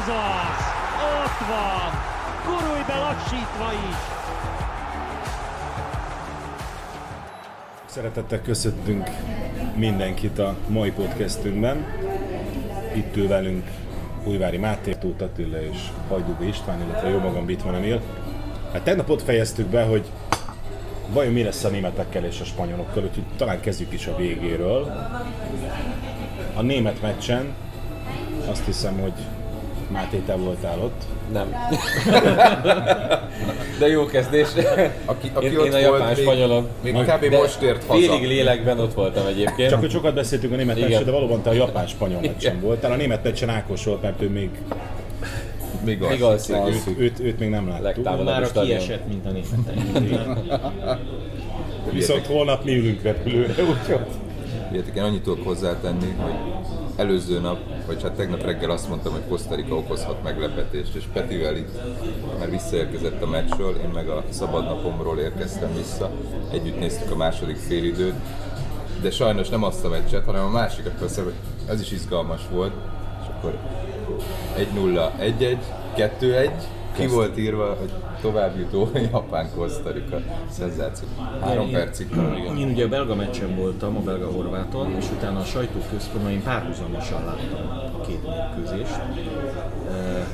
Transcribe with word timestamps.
Ez 0.00 0.08
az! 0.08 0.64
Ott 1.24 1.46
van! 1.48 1.90
Gurulj 2.44 2.82
be 2.86 2.98
lassítva 2.98 3.72
is! 3.90 3.96
Szeretettel 7.86 8.42
köszöntünk 8.42 9.10
mindenkit 9.74 10.38
a 10.38 10.56
mai 10.68 10.90
podcastünkben. 10.90 11.86
Itt 12.94 13.16
ül 13.16 13.28
velünk 13.28 13.70
Újvári 14.24 14.56
Máté, 14.56 14.92
Tóth 14.92 15.22
Attila 15.22 15.62
és 15.62 15.78
Hajdúbi 16.08 16.46
István, 16.46 16.80
illetve 16.82 17.08
jó 17.08 17.18
magam 17.18 17.46
Bitman 17.46 17.74
Emil. 17.74 18.00
Hát 18.72 18.82
tegnap 18.82 19.08
ott 19.08 19.22
fejeztük 19.22 19.66
be, 19.66 19.84
hogy 19.84 20.10
vajon 21.12 21.32
mi 21.32 21.42
lesz 21.42 21.64
a 21.64 21.68
németekkel 21.68 22.24
és 22.24 22.40
a 22.40 22.44
spanyolokkal, 22.44 23.02
úgyhogy 23.02 23.24
talán 23.36 23.60
kezdjük 23.60 23.92
is 23.92 24.06
a 24.06 24.16
végéről. 24.16 24.92
A 26.54 26.62
német 26.62 27.02
meccsen 27.02 27.54
azt 28.48 28.64
hiszem, 28.64 28.98
hogy 28.98 29.14
Máté, 29.92 30.22
te 30.26 30.34
voltál 30.34 30.78
ott. 30.78 31.02
Nem. 31.32 31.54
De 33.78 33.88
jó 33.88 34.06
kezdés. 34.06 34.48
Aki, 35.04 35.30
aki 35.34 35.46
Én, 35.46 35.58
ott 35.58 35.66
én 35.66 35.72
a 35.72 35.78
japán 35.78 36.06
még, 36.14 36.16
spanyolon. 36.16 36.68
még 36.82 36.94
kb. 36.94 37.24
Most 37.34 37.62
ért 37.62 37.84
haza. 37.84 38.00
Félig 38.00 38.26
lélekben 38.28 38.78
ott 38.80 38.94
voltam 38.94 39.26
egyébként. 39.26 39.70
Csak 39.70 39.80
hogy 39.80 39.90
sokat 39.90 40.14
beszéltünk 40.14 40.52
a 40.52 40.56
német 40.56 40.80
meccsen, 40.80 41.04
de 41.04 41.10
valóban 41.10 41.42
te 41.42 41.50
a 41.50 41.52
japán-spanyol 41.52 42.20
meccsen 42.20 42.52
Igen. 42.52 42.60
voltál. 42.60 42.92
A 42.92 42.96
német 42.96 43.24
meccsen 43.24 43.48
Ákos 43.48 43.84
volt, 43.84 44.02
mert 44.02 44.22
ő 44.22 44.28
még 44.28 44.50
Még, 45.84 46.00
Még 46.08 46.22
alszik. 46.22 46.54
alszik. 46.54 46.98
őt, 46.98 46.98
őt, 46.98 47.20
őt 47.20 47.38
még 47.38 47.48
nem 47.48 47.68
láttuk. 47.82 48.24
Már 48.24 48.42
a 48.42 48.60
kiesett, 48.60 49.06
mint 49.08 49.26
a 49.26 49.30
németek. 49.30 50.98
Viszont 51.92 52.26
holnap 52.26 52.64
mi 52.64 52.76
ülünk 52.76 53.02
repülőre, 53.02 53.62
úgyhogy 53.62 53.98
Értek, 54.74 54.96
én 54.96 55.02
annyit 55.02 55.22
tudok 55.22 55.44
hozzátenni, 55.44 56.14
hogy 56.18 56.32
előző 57.00 57.40
nap, 57.40 57.58
vagy 57.86 58.02
hát 58.02 58.12
tegnap 58.12 58.42
reggel 58.42 58.70
azt 58.70 58.88
mondtam, 58.88 59.12
hogy 59.12 59.22
Costa 59.28 59.54
Rica 59.54 59.74
okozhat 59.74 60.22
meglepetést, 60.22 60.94
és 60.94 61.04
Petivel 61.12 61.56
itt 61.56 61.80
már 62.38 62.50
visszaérkezett 62.50 63.22
a 63.22 63.26
meccsről, 63.26 63.76
én 63.76 63.88
meg 63.88 64.08
a 64.08 64.24
szabadnapomról 64.28 65.18
érkeztem 65.18 65.74
vissza, 65.76 66.10
együtt 66.52 66.78
néztük 66.78 67.10
a 67.10 67.16
második 67.16 67.56
félidőt, 67.56 68.14
de 69.02 69.10
sajnos 69.10 69.48
nem 69.48 69.62
azt 69.62 69.84
a 69.84 69.88
meccset, 69.88 70.24
hanem 70.24 70.44
a 70.44 70.50
másikat 70.50 70.92
persze, 70.92 71.22
ez 71.68 71.80
is 71.80 71.92
izgalmas 71.92 72.40
volt, 72.52 72.72
és 73.22 73.26
akkor 73.28 73.58
1-0, 74.56 75.10
1-1, 75.38 75.58
2-1, 76.20 76.50
ki 77.00 77.06
volt 77.06 77.38
írva, 77.38 77.76
hogy 77.78 77.92
továbbjutó 78.20 78.88
Japán 79.12 79.50
Costa 79.56 79.90
Rica. 79.90 80.20
Szenzáció. 80.50 81.08
Három 81.40 81.66
Én- 81.66 81.72
percig. 81.72 82.08
Én 82.58 82.68
ugye 82.68 82.84
a 82.84 82.88
belga 82.88 83.14
meccsen 83.14 83.56
voltam, 83.56 83.96
a 83.96 84.00
belga 84.00 84.30
horváton, 84.30 84.94
és 84.98 85.04
utána 85.16 85.38
a 85.38 85.44
sajtóközpontban 85.44 86.32
én 86.32 86.42
párhuzamosan 86.42 87.24
láttam 87.24 87.68
a 87.94 88.00
két 88.06 88.20
mérkőzést. 88.22 89.00
E, 89.90 90.26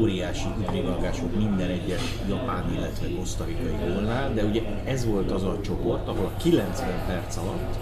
óriási 0.00 0.46
üdvrivalgás 0.60 1.20
volt 1.20 1.36
minden 1.36 1.68
egyes 1.68 2.00
japán, 2.28 2.64
illetve 2.76 3.06
kosztarikai 3.18 3.76
gólnál, 3.86 4.34
de 4.34 4.44
ugye 4.44 4.62
ez 4.84 5.06
volt 5.06 5.30
az 5.30 5.42
a 5.42 5.60
csoport, 5.60 6.08
ahol 6.08 6.24
a 6.24 6.38
90 6.42 6.88
perc 7.06 7.36
alatt 7.36 7.78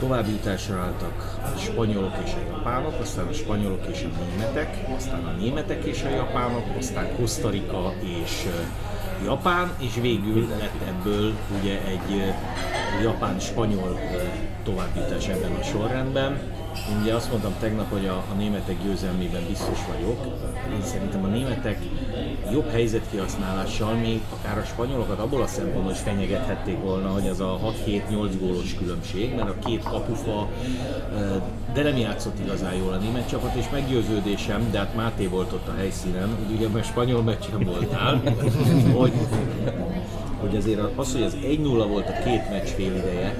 továbbjutásra 0.00 0.78
álltak 0.78 1.38
a 1.54 1.58
spanyolok 1.58 2.12
és 2.24 2.32
a 2.32 2.56
japánok, 2.56 3.00
aztán 3.00 3.26
a 3.26 3.32
spanyolok 3.32 3.86
és 3.92 4.04
a 4.04 4.24
németek, 4.24 4.76
aztán 4.96 5.24
a 5.24 5.30
németek 5.30 5.84
és 5.84 6.02
a 6.02 6.08
japánok, 6.08 6.64
aztán 6.78 7.16
Costa 7.16 7.50
Rica 7.50 7.92
és 8.02 8.46
ö, 8.46 8.62
Japán, 9.24 9.70
és 9.78 9.94
végül 10.00 10.48
lett 10.48 10.88
ebből 10.88 11.32
ugye 11.60 11.80
egy 11.86 12.16
ö, 12.18 13.02
japán-spanyol 13.02 13.98
ö, 14.14 14.22
továbbjutás 14.64 15.28
ebben 15.28 15.52
a 15.52 15.62
sorrendben. 15.62 16.38
Én 16.90 17.00
ugye 17.02 17.14
azt 17.14 17.30
mondtam 17.30 17.54
tegnap, 17.60 17.90
hogy 17.90 18.06
a, 18.06 18.24
a 18.32 18.34
németek 18.36 18.82
győzelmében 18.82 19.42
biztos 19.48 19.78
vagyok. 19.92 20.26
Én 20.72 20.82
szerintem 20.82 21.24
a 21.24 21.26
németek 21.26 21.78
jobb 22.52 22.70
helyzetkihasználással 22.70 23.94
még 23.94 24.20
akár 24.38 24.58
a 24.58 24.64
spanyolokat 24.64 25.18
abból 25.18 25.42
a 25.42 25.46
szempontból 25.46 25.92
is 25.92 25.98
fenyegethették 25.98 26.80
volna, 26.80 27.08
hogy 27.08 27.26
ez 27.26 27.40
a 27.40 27.60
6-7-8 27.86 28.30
gólos 28.40 28.74
különbség, 28.74 29.34
mert 29.34 29.48
a 29.48 29.58
két 29.64 29.82
kapufa, 29.82 30.48
de 31.74 31.82
nem 31.82 31.96
játszott 31.96 32.38
igazán 32.38 32.74
jól 32.74 32.92
a 32.92 32.96
német 32.96 33.28
csapat, 33.28 33.54
és 33.54 33.64
meggyőződésem, 33.72 34.70
de 34.70 34.78
hát 34.78 34.94
Máté 34.94 35.26
volt 35.26 35.52
ott 35.52 35.68
a 35.68 35.76
helyszínen, 35.76 36.28
hogy 36.28 36.56
ugye 36.56 36.68
mert 36.68 36.86
spanyol 36.86 37.22
meccsen 37.22 37.64
voltál, 37.64 38.22
hogy 38.98 39.12
hogy 40.40 40.56
azért 40.56 40.80
az, 40.96 41.12
hogy 41.12 41.22
az 41.22 41.36
1-0 41.42 41.84
volt 41.88 42.08
a 42.08 42.22
két 42.24 42.50
meccs 42.50 42.68
fél 42.68 42.96
ideje, 42.96 43.34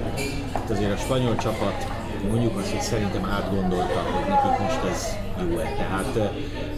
itt 0.55 0.69
azért 0.69 0.93
a 0.93 0.97
spanyol 0.97 1.35
csapat 1.35 2.00
mondjuk 2.29 2.57
azt, 2.57 2.71
hogy 2.71 2.81
szerintem 2.81 3.25
átgondolta, 3.25 3.99
hogy 3.99 4.29
nekik 4.29 4.59
most 4.59 4.83
ez 4.91 5.07
jó-e. 5.49 5.73
Tehát, 5.77 6.15
eh, 6.15 6.29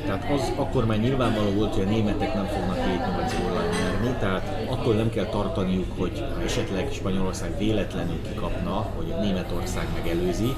tehát 0.06 0.31
az 0.31 0.52
akkor 0.56 0.86
már 0.86 1.00
nyilvánvaló 1.00 1.52
volt, 1.52 1.74
hogy 1.74 1.84
a 1.84 1.90
németek 1.90 2.34
nem 2.34 2.46
fognak 2.46 2.78
7-8 2.78 3.34
góllal 3.42 3.64
nyerni, 3.64 4.16
tehát 4.20 4.70
attól 4.70 4.94
nem 4.96 5.09
kell 5.09 5.26
tartaniuk, 5.26 5.98
hogy 5.98 6.24
esetleg 6.46 6.92
Spanyolország 6.92 7.58
véletlenül 7.58 8.22
kikapna, 8.22 8.90
hogy 8.96 9.14
Németország 9.22 9.88
megelőzi. 9.94 10.56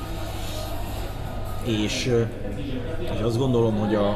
És, 1.64 2.06
eh, 2.06 2.28
és 3.16 3.22
azt 3.22 3.38
gondolom, 3.38 3.76
hogy 3.76 3.96
a, 3.96 4.08
a 4.10 4.16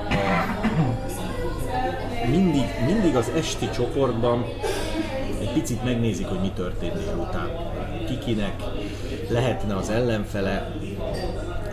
mindig, 2.30 2.66
mindig 2.86 3.16
az 3.16 3.32
esti 3.36 3.70
csoportban 3.70 4.46
egy 5.42 5.52
picit 5.54 5.84
megnézik, 5.84 6.28
hogy 6.28 6.40
mi 6.40 6.52
történt 6.56 6.94
délután. 6.94 7.50
Kikinek 8.08 8.64
lehetne 9.30 9.76
az 9.76 9.90
ellenfele, 9.90 10.72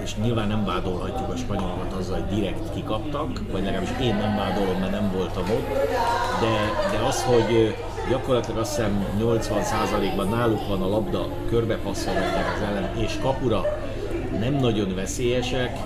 és 0.02 0.16
nyilván 0.16 0.48
nem 0.48 0.64
vádolhatjuk 0.64 1.28
a 1.28 1.36
spanyolokat 1.36 1.92
azzal, 1.98 2.20
hogy 2.20 2.38
direkt 2.38 2.74
kikaptak, 2.74 3.40
vagy 3.52 3.64
legalábbis 3.64 3.90
én 4.00 4.14
nem 4.14 4.36
vádolom, 4.36 4.80
mert 4.80 4.90
nem 4.90 5.10
voltam 5.14 5.42
ott, 5.42 5.68
de, 6.40 6.54
de 6.90 7.04
az, 7.06 7.22
hogy 7.22 7.76
gyakorlatilag 8.10 8.58
azt 8.60 8.76
hiszem 8.76 9.06
80%-ban 9.20 10.28
náluk 10.28 10.68
van 10.68 10.82
a 10.82 10.88
labda, 10.88 11.28
körbepasszolhatják 11.48 12.54
az 12.54 12.62
ellen, 12.62 12.96
és 12.96 13.18
kapura 13.22 13.64
nem 14.40 14.54
nagyon 14.54 14.94
veszélyesek, 14.94 15.78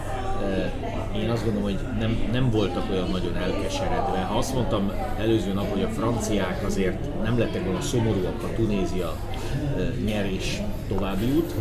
én 1.17 1.31
azt 1.31 1.45
gondolom, 1.45 1.71
hogy 1.71 1.79
nem, 1.99 2.29
nem 2.33 2.51
voltak 2.51 2.91
olyan 2.91 3.11
nagyon 3.11 3.37
elkeseredve. 3.37 4.19
Ha 4.19 4.39
azt 4.39 4.55
mondtam 4.55 4.93
előző 5.19 5.53
nap, 5.53 5.73
hogy 5.73 5.83
a 5.83 5.89
franciák 5.89 6.65
azért 6.67 7.23
nem 7.23 7.39
lettek 7.39 7.65
volna 7.65 7.81
szomorúak, 7.81 8.43
a 8.43 8.55
Tunézia 8.55 9.17
eh, 9.77 9.87
nyer 10.91 11.15
és 11.15 11.21
tovább 11.21 11.23
jut, 11.23 11.55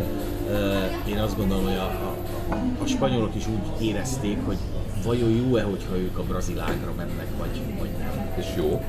eh, 0.50 1.08
én 1.08 1.18
azt 1.18 1.36
gondolom, 1.36 1.64
hogy 1.64 1.76
a, 1.76 1.82
a, 1.82 2.82
a 2.82 2.86
spanyolok 2.86 3.34
is 3.34 3.44
úgy 3.46 3.86
érezték, 3.86 4.38
hogy 4.44 4.56
vajon 5.04 5.30
jó-e, 5.30 5.62
hogyha 5.62 5.96
ők 5.96 6.18
a 6.18 6.22
brazil 6.22 6.60
ágra 6.60 6.92
mennek, 6.96 7.26
vagy, 7.38 7.60
vagy 7.78 7.90
nem. 7.98 8.32
És 8.38 8.46
jó. 8.56 8.82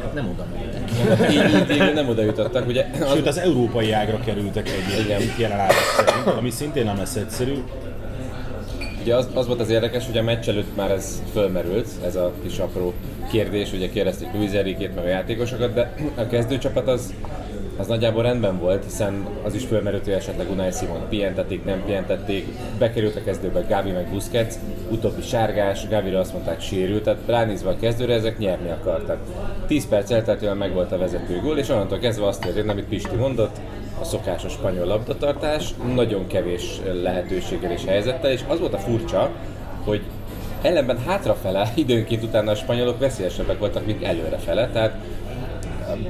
Hát 0.00 0.14
nem 0.14 0.28
oda 0.28 0.46
mentek. 0.52 1.30
Így, 1.30 1.70
így, 1.70 1.82
így 1.82 1.94
nem 1.94 2.08
oda 2.08 2.22
jutottak. 2.22 2.66
Ugye 2.66 2.86
az, 3.00 3.12
Sőt, 3.12 3.26
az 3.26 3.38
európai 3.38 3.92
ágra 3.92 4.20
kerültek 4.24 4.68
egyébként 4.68 5.38
jelenállás 5.38 5.74
szerint, 5.96 6.26
ami 6.38 6.50
szintén 6.50 6.84
nem 6.84 6.96
lesz 6.96 7.16
egyszerű. 7.16 7.62
ugye 9.00 9.14
az, 9.14 9.28
az 9.34 9.46
volt 9.46 9.60
az 9.60 9.70
érdekes, 9.70 10.06
hogy 10.06 10.18
a 10.18 10.22
meccs 10.22 10.48
előtt 10.48 10.76
már 10.76 10.90
ez 10.90 11.22
fölmerült, 11.32 11.88
ez 12.04 12.16
a 12.16 12.32
kis 12.42 12.58
apró 12.58 12.92
kérdés, 13.30 13.72
ugye 13.72 13.90
kérdezték 13.90 14.32
Luis 14.32 14.50
Enrique-t 14.50 14.94
meg 14.94 15.04
a 15.04 15.08
játékosokat, 15.08 15.74
de 15.74 15.94
a 16.14 16.26
kezdőcsapat 16.26 16.88
az, 16.88 17.14
az 17.76 17.86
nagyjából 17.86 18.22
rendben 18.22 18.58
volt, 18.58 18.84
hiszen 18.84 19.26
az 19.42 19.54
is 19.54 19.64
fölmerült, 19.64 20.04
hogy 20.04 20.12
esetleg 20.12 20.50
Unai 20.50 20.70
Simon 20.70 21.08
pihentették, 21.08 21.64
nem 21.64 21.82
pihentették, 21.84 22.46
bekerült 22.78 23.16
a 23.16 23.24
kezdőbe 23.24 23.64
Gavi 23.68 23.90
meg 23.90 24.08
Busquets, 24.10 24.54
utóbbi 24.90 25.22
sárgás, 25.22 25.88
Gavira 25.88 26.18
azt 26.18 26.32
mondták 26.32 26.60
sérült, 26.60 27.02
tehát 27.02 27.20
ránézve 27.26 27.70
a 27.70 27.76
kezdőre 27.76 28.14
ezek 28.14 28.38
nyerni 28.38 28.70
akartak. 28.70 29.18
10 29.66 29.88
perc 29.88 30.10
elteltével 30.10 30.54
meg 30.54 30.72
volt 30.72 30.92
a 30.92 30.98
vezető 30.98 31.40
gól, 31.40 31.58
és 31.58 31.68
onnantól 31.68 31.98
kezdve 31.98 32.26
azt 32.26 32.40
történt, 32.40 32.70
amit 32.70 32.84
Pisti 32.84 33.16
mondott, 33.16 33.56
a 34.00 34.04
szokásos 34.04 34.52
spanyol 34.52 34.86
labdatartás, 34.86 35.74
nagyon 35.94 36.26
kevés 36.26 36.80
lehetőséggel 37.02 37.70
és 37.72 37.84
helyzettel, 37.84 38.30
és 38.30 38.40
az 38.48 38.60
volt 38.60 38.74
a 38.74 38.78
furcsa, 38.78 39.30
hogy 39.84 40.00
ellenben 40.62 40.98
hátrafele 40.98 41.72
időnként 41.74 42.22
utána 42.22 42.50
a 42.50 42.54
spanyolok 42.54 42.98
veszélyesebbek 42.98 43.58
voltak, 43.58 43.86
mint 43.86 44.02
előrefele, 44.02 44.68
tehát 44.68 44.94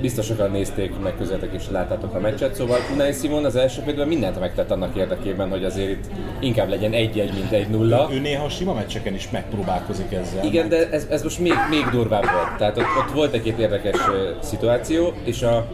biztos 0.00 0.26
sokan 0.26 0.50
nézték, 0.50 0.98
meg 1.02 1.16
közöttek 1.16 1.52
és 1.52 1.62
láttátok 1.70 2.14
a 2.14 2.20
meccset, 2.20 2.54
szóval 2.54 2.78
Unai 2.94 3.12
Simon 3.12 3.44
az 3.44 3.56
első 3.56 3.80
félben 3.84 4.08
mindent 4.08 4.40
megtett 4.40 4.70
annak 4.70 4.96
érdekében, 4.96 5.50
hogy 5.50 5.64
azért 5.64 5.90
itt 5.90 6.04
inkább 6.40 6.68
legyen 6.68 6.92
egy-egy, 6.92 7.32
mint 7.32 7.52
egy 7.52 7.68
nulla. 7.68 8.08
Ő 8.12 8.20
néha 8.20 8.44
a 8.44 8.48
sima 8.48 8.74
meccseken 8.74 9.14
is 9.14 9.30
megpróbálkozik 9.30 10.12
ezzel. 10.12 10.44
Igen, 10.44 10.68
de 10.68 10.90
ez, 10.90 11.06
ez 11.10 11.22
most 11.22 11.38
még, 11.38 11.54
még 11.70 11.84
durvább 11.90 12.24
volt. 12.24 12.56
Tehát 12.58 12.76
ott, 12.76 12.84
ott 12.98 13.14
volt 13.14 13.32
egy-két 13.32 13.58
érdekes 13.58 13.98
szituáció, 14.40 15.12
és 15.24 15.42
a, 15.42 15.66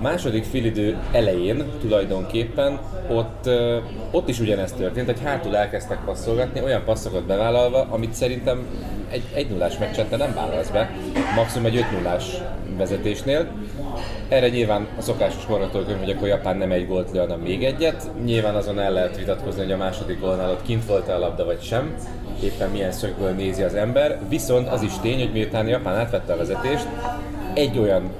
második 0.00 0.44
félidő 0.44 0.96
elején 1.12 1.64
tulajdonképpen 1.80 2.78
ott, 3.08 3.50
ott 4.10 4.28
is 4.28 4.40
ugyanezt 4.40 4.76
történt, 4.76 5.06
hogy 5.06 5.20
hátul 5.24 5.56
elkezdtek 5.56 6.04
passzolgatni, 6.04 6.62
olyan 6.62 6.84
passzokat 6.84 7.26
bevállalva, 7.26 7.86
amit 7.90 8.14
szerintem 8.14 8.66
egy 9.10 9.22
1 9.34 9.50
0 9.50 9.68
meccset 9.78 10.08
te 10.08 10.16
nem 10.16 10.34
vállalsz 10.34 10.68
be, 10.68 10.90
maximum 11.36 11.66
egy 11.66 11.76
5 11.76 12.02
0 12.02 12.16
vezetésnél. 12.80 13.46
Erre 14.28 14.48
nyilván 14.48 14.86
a 14.98 15.00
szokásos 15.00 15.44
forgatókönyv, 15.44 15.98
hogy 15.98 16.10
akkor 16.10 16.28
Japán 16.28 16.56
nem 16.56 16.70
egy 16.72 16.86
gólt 16.86 17.10
lő, 17.12 17.18
hanem 17.18 17.40
még 17.40 17.64
egyet. 17.64 18.10
Nyilván 18.24 18.54
azon 18.54 18.80
el 18.80 18.92
lehet 18.92 19.16
vitatkozni, 19.16 19.62
hogy 19.62 19.72
a 19.72 19.76
második 19.76 20.20
gólnál 20.20 20.50
ott 20.50 20.62
kint 20.62 20.86
volt 20.86 21.08
a 21.08 21.18
labda 21.18 21.44
vagy 21.44 21.62
sem, 21.62 21.94
éppen 22.42 22.70
milyen 22.70 22.92
szögből 22.92 23.30
nézi 23.30 23.62
az 23.62 23.74
ember. 23.74 24.18
Viszont 24.28 24.68
az 24.68 24.82
is 24.82 24.92
tény, 25.02 25.18
hogy 25.18 25.32
miután 25.32 25.68
Japán 25.68 25.94
átvette 25.94 26.32
a 26.32 26.36
vezetést, 26.36 26.86
egy 27.54 27.78
olyan 27.78 28.12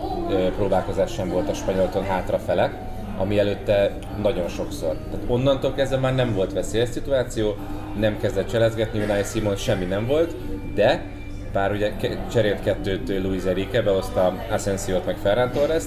próbálkozás 0.56 1.12
sem 1.12 1.28
volt 1.28 1.48
a 1.48 1.54
spanyolton 1.54 2.04
hátrafele, 2.04 2.72
ami 3.18 3.38
előtte 3.38 3.92
nagyon 4.22 4.48
sokszor. 4.48 4.96
Tehát 5.10 5.26
onnantól 5.26 5.72
kezdve 5.74 5.96
már 5.96 6.14
nem 6.14 6.34
volt 6.34 6.52
veszélyes 6.52 6.88
szituáció, 6.88 7.56
nem 7.98 8.18
kezdett 8.20 8.50
cselezgetni, 8.50 9.02
Unai 9.02 9.22
Simon 9.22 9.56
semmi 9.56 9.84
nem 9.84 10.06
volt, 10.06 10.34
de 10.74 11.02
bár 11.52 11.72
ugye 11.72 11.92
cserélt 12.32 12.62
kettőt 12.62 13.08
Luis 13.08 13.44
Enrique, 13.44 13.82
behozta 13.82 14.34
Asensiót 14.50 15.06
meg 15.06 15.16
Ferran 15.22 15.50
torres 15.50 15.82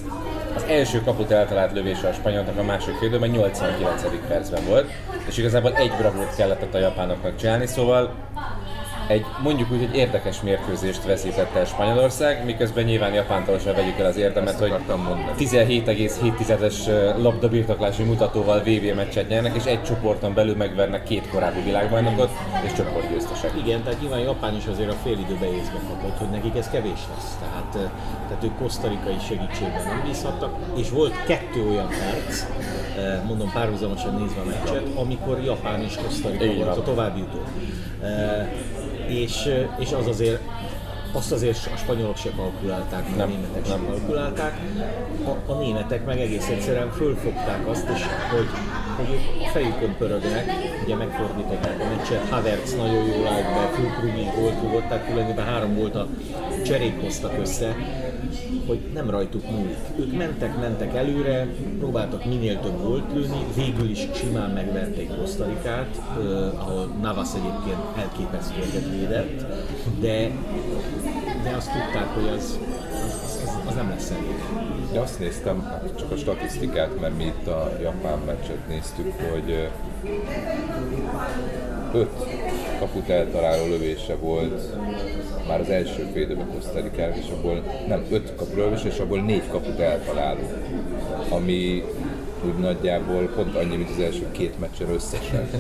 az 0.56 0.64
első 0.68 1.02
kaput 1.02 1.32
eltalált 1.32 1.74
lövése 1.74 2.08
a 2.08 2.14
spanyolnak 2.14 2.58
a 2.58 2.64
második 2.64 2.98
félidőben 2.98 3.30
89. 3.30 4.28
percben 4.28 4.66
volt, 4.66 4.92
és 5.28 5.38
igazából 5.38 5.76
egy 5.76 5.92
bravúrt 5.98 6.36
kellett 6.36 6.74
a 6.74 6.78
japánoknak 6.78 7.36
csinálni, 7.36 7.66
szóval 7.66 8.14
egy 9.14 9.26
mondjuk 9.44 9.72
úgy, 9.72 9.80
hogy 9.80 9.96
érdekes 9.96 10.42
mérkőzést 10.42 11.04
veszítette 11.04 11.60
el 11.60 11.66
Spanyolország, 11.66 12.46
miközben 12.46 12.84
nyilván 12.84 13.14
Japántól 13.14 13.60
sem 13.60 13.76
vegyük 13.76 14.00
el 14.00 14.06
az 14.06 14.18
érdemet, 14.18 14.60
hogy 14.60 14.70
akartam 14.70 15.02
mondani. 15.02 15.32
17,7-es 15.38 16.76
labdabirtoklási 17.22 18.04
mutatóval 18.04 18.60
VB 18.60 18.96
meccset 18.96 19.28
nyernek, 19.28 19.56
és 19.56 19.64
egy 19.64 19.84
csoporton 19.84 20.34
belül 20.34 20.56
megvernek 20.56 21.04
két 21.04 21.30
korábbi 21.30 21.62
világbajnokot, 21.62 22.30
és 22.66 22.74
csoportgyőztesek. 22.74 23.52
Igen, 23.66 23.84
tehát 23.84 24.02
nyilván 24.02 24.20
Japán 24.20 24.56
is 24.56 24.66
azért 24.66 24.92
a 24.92 24.96
fél 25.04 25.18
időbe 25.18 25.46
észbe 25.46 25.80
kapott, 25.88 26.18
hogy 26.18 26.30
nekik 26.30 26.56
ez 26.56 26.70
kevés 26.70 27.00
lesz. 27.16 27.38
Tehát, 27.40 27.76
eh, 27.76 27.92
tehát 28.28 28.44
ők 28.44 28.58
kosztarikai 28.58 29.16
segítségben 29.28 29.84
nem 29.84 30.02
bízhattak, 30.06 30.54
és 30.76 30.90
volt 30.90 31.24
kettő 31.26 31.70
olyan 31.70 31.88
perc, 31.88 32.46
mondom 33.28 33.52
párhuzamosan 33.52 34.16
nézve 34.16 34.42
a 34.42 34.46
meccset, 34.46 34.88
amikor 34.96 35.40
Japán 35.44 35.82
és 35.82 35.96
Kosztarika 36.04 36.54
volt 36.54 36.78
a 36.78 36.84
további 36.84 37.20
jutó. 37.20 37.42
És, 39.08 39.50
és 39.80 39.92
az 39.92 40.08
azért 40.08 40.40
azt 41.16 41.32
azért 41.32 41.70
a 41.74 41.78
spanyolok 41.78 42.18
se 42.18 42.30
kalkulálták, 42.36 43.10
meg 43.10 43.14
a 43.14 43.18
Nem, 43.18 43.30
németek 43.30 43.66
sem 43.66 43.82
nem. 43.82 43.90
kalkulálták. 43.90 44.60
A, 45.24 45.52
a 45.52 45.56
németek 45.56 46.06
meg 46.06 46.20
egész 46.20 46.48
egyszerűen 46.48 46.92
fölfogták 46.92 47.68
azt 47.68 47.90
is, 47.90 48.02
hogy, 48.32 48.48
hogy 48.96 49.20
a 49.46 49.50
fejükön 49.50 49.96
pörögnek, 49.98 50.46
ugye 50.84 50.96
megfordították 50.96 51.80
a 51.82 51.96
meccset, 51.96 52.30
Havertz 52.30 52.76
nagyon 52.76 53.06
jól 53.06 53.28
állt 53.28 53.44
be, 53.44 53.70
Fulkrug 53.76 54.18
is 54.18 54.28
gólt 54.36 54.84
tehát 54.88 55.06
tulajdonképpen 55.08 55.46
három 55.46 55.76
volt 55.76 55.96
a 55.96 56.08
cserék 56.66 57.02
hoztak 57.02 57.40
össze, 57.40 57.76
hogy 58.68 58.80
nem 58.94 59.10
rajtuk 59.10 59.52
múlik. 59.52 59.78
Ők 60.00 60.18
mentek, 60.18 60.60
mentek 60.60 60.96
előre, 60.96 61.48
próbáltak 61.80 62.26
minél 62.26 62.60
több 62.60 62.82
gólt 62.84 63.14
lőni, 63.14 63.46
végül 63.56 63.90
is 63.90 64.08
simán 64.16 64.50
megverték 64.50 65.18
Kosztarikát, 65.18 66.02
eh, 66.18 66.68
ahol 66.68 66.86
Navas 67.02 67.30
egyébként 67.36 67.82
elképesztőeket 67.98 68.90
védett, 68.90 69.46
de, 70.00 70.32
de 71.44 71.56
azt 71.56 71.72
tudták, 71.72 72.08
hogy 72.08 72.28
az, 72.38 72.60
az, 73.74 73.80
nem 73.80 73.90
lesz 73.90 74.10
elég. 74.10 74.36
De 74.92 75.00
azt 75.00 75.20
néztem, 75.20 75.62
hát 75.62 75.98
csak 75.98 76.12
a 76.12 76.18
statisztikát, 76.18 77.00
mert 77.00 77.18
mi 77.18 77.24
itt 77.24 77.48
a 77.48 77.72
japán 77.82 78.20
meccset 78.26 78.68
néztük, 78.68 79.14
hogy 79.32 79.70
öt 81.94 82.10
kaput 82.80 83.10
eltaláló 83.10 83.66
lövése 83.66 84.16
volt 84.16 84.76
már 85.48 85.60
az 85.60 85.70
első 85.70 86.10
fél 86.14 86.22
időben 86.22 86.52
Kosztarikának, 86.54 87.18
és 87.18 87.30
abból 87.30 87.64
nem 87.88 88.06
öt 88.10 88.36
kapu 88.36 88.56
lövés, 88.56 88.84
és 88.84 89.00
abból 89.00 89.22
négy 89.22 89.48
kaput 89.48 89.80
eltaláló. 89.80 90.50
Ami 91.30 91.84
úgy 92.46 92.58
nagyjából 92.60 93.30
pont 93.36 93.56
annyi, 93.56 93.76
mint 93.76 93.90
az 93.90 94.00
első 94.00 94.32
két 94.32 94.60
meccsen 94.60 94.90
összesen. 94.90 95.50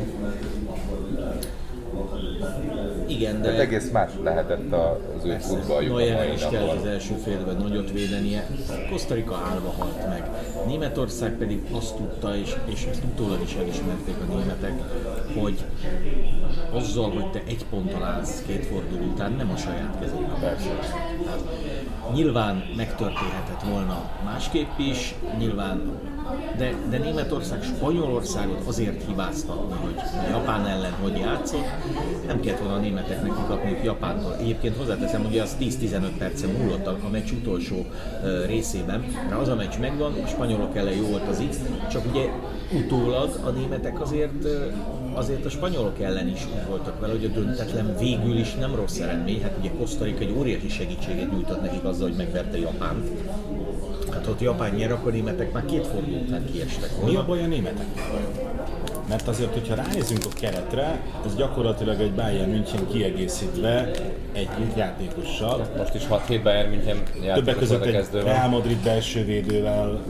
Igen, 3.07 3.41
de 3.41 3.59
egész 3.59 3.91
más 3.91 4.11
lehetett 4.23 4.73
az 4.73 5.25
ő 5.25 5.38
futballjuk 5.39 5.97
Neuer 5.97 6.33
is 6.33 6.47
kellett 6.51 6.77
az 6.77 6.85
első 6.85 7.13
fél 7.23 7.33
időben 7.33 7.57
nagyot 7.57 7.91
védenie. 7.91 8.47
Kosztarika 8.89 9.35
állva 9.35 9.73
halt 9.77 10.07
meg. 10.07 10.29
Németország 10.68 11.38
pedig 11.38 11.62
azt 11.71 11.95
tudta, 11.95 12.36
és, 12.36 12.56
és 12.65 12.88
ezt 12.92 13.04
utólag 13.04 13.42
is 13.42 13.54
elismerték 13.54 14.15
a 14.21 14.33
németek, 14.33 14.74
hogy 15.39 15.63
azzal, 16.71 17.12
hogy 17.12 17.31
te 17.31 17.42
egy 17.48 17.65
ponttal 17.69 18.04
állsz 18.04 18.44
két 18.48 18.65
forduló 18.65 19.04
után, 19.04 19.31
nem 19.31 19.51
a 19.51 19.57
saját 19.57 20.00
kezedben. 20.00 20.39
Persze. 20.39 20.69
Tehát 21.24 21.42
nyilván 22.13 22.63
megtörténhetett 22.75 23.62
volna 23.69 24.10
másképp 24.25 24.77
is, 24.77 25.15
nyilván 25.38 26.01
de, 26.57 26.74
de 26.89 26.98
Németország 26.98 27.63
Spanyolországot 27.63 28.68
azért 28.68 29.06
hibáztatni, 29.07 29.74
hogy 29.81 29.95
a 29.98 30.30
Japán 30.30 30.68
ellen 30.68 30.94
hogy 31.01 31.18
játszott, 31.18 31.68
nem 32.27 32.39
kellett 32.39 32.60
volna 32.60 32.75
a 32.75 32.80
németeknek 32.80 33.31
kikapniuk 33.36 33.83
Japántól. 33.83 34.36
Egyébként 34.39 34.77
hozzáteszem, 34.77 35.24
hogy 35.24 35.38
az 35.38 35.56
10-15 35.60 36.10
percen 36.18 36.50
múlott 36.50 36.88
a, 36.88 36.98
meccs 37.12 37.31
utolsó 37.31 37.86
részében, 38.45 39.06
mert 39.30 39.42
az 39.42 39.48
a 39.48 39.56
meccs 39.56 39.77
megvan, 39.80 40.13
a 40.24 40.27
spanyolok 40.53 40.77
ellen 40.77 40.94
jó 40.94 41.07
volt 41.07 41.27
az 41.27 41.44
X, 41.50 41.57
csak 41.91 42.05
ugye 42.11 42.29
utólag 42.77 43.39
a 43.45 43.50
németek 43.50 44.01
azért, 44.01 44.47
azért 45.13 45.45
a 45.45 45.50
spanyolok 45.50 46.01
ellen 46.01 46.27
is 46.27 46.45
úgy 46.45 46.67
voltak 46.67 47.00
vele, 47.00 47.13
hogy 47.13 47.25
a 47.25 47.27
döntetlen 47.27 47.95
végül 48.00 48.38
is 48.38 48.53
nem 48.53 48.75
rossz 48.75 49.00
eredmény, 49.00 49.41
hát 49.41 49.55
ugye 49.59 49.69
Kosztarik 49.77 50.19
egy 50.19 50.35
óriási 50.38 50.69
segítséget 50.69 51.31
nyújtott 51.31 51.61
nekik 51.61 51.83
azzal, 51.83 52.07
hogy 52.07 52.17
megverte 52.17 52.57
Japánt. 52.59 53.09
Hát 54.11 54.27
ott 54.27 54.41
Japán 54.41 54.73
nyer, 54.75 54.91
akkor 54.91 55.11
a 55.11 55.13
németek 55.13 55.53
már 55.53 55.65
két 55.65 55.88
forduló 55.88 56.17
után 56.17 56.45
kiestek 56.51 56.89
Mi 56.89 56.97
a 56.97 57.03
volna. 57.03 57.25
baj 57.25 57.44
a 57.44 57.47
németek? 57.47 57.85
Mert 59.09 59.27
azért, 59.27 59.53
hogyha 59.53 59.75
ránézünk 59.75 60.25
a 60.25 60.29
keretre, 60.39 61.01
ez 61.25 61.35
gyakorlatilag 61.35 62.01
egy 62.01 62.13
Bayern 62.13 62.50
München 62.50 62.88
kiegészítve 62.91 63.91
egy 64.33 64.47
játékossal. 64.77 65.67
Most 65.77 65.95
is 65.95 66.01
6-7 66.09 66.39
Bayern 66.44 66.69
München 66.69 66.97
Többek 67.33 67.57
között 67.57 67.85
egy. 67.85 68.05
Real 68.11 68.47
Madrid 68.47 68.77
belső 68.83 69.25
védővel, 69.25 70.01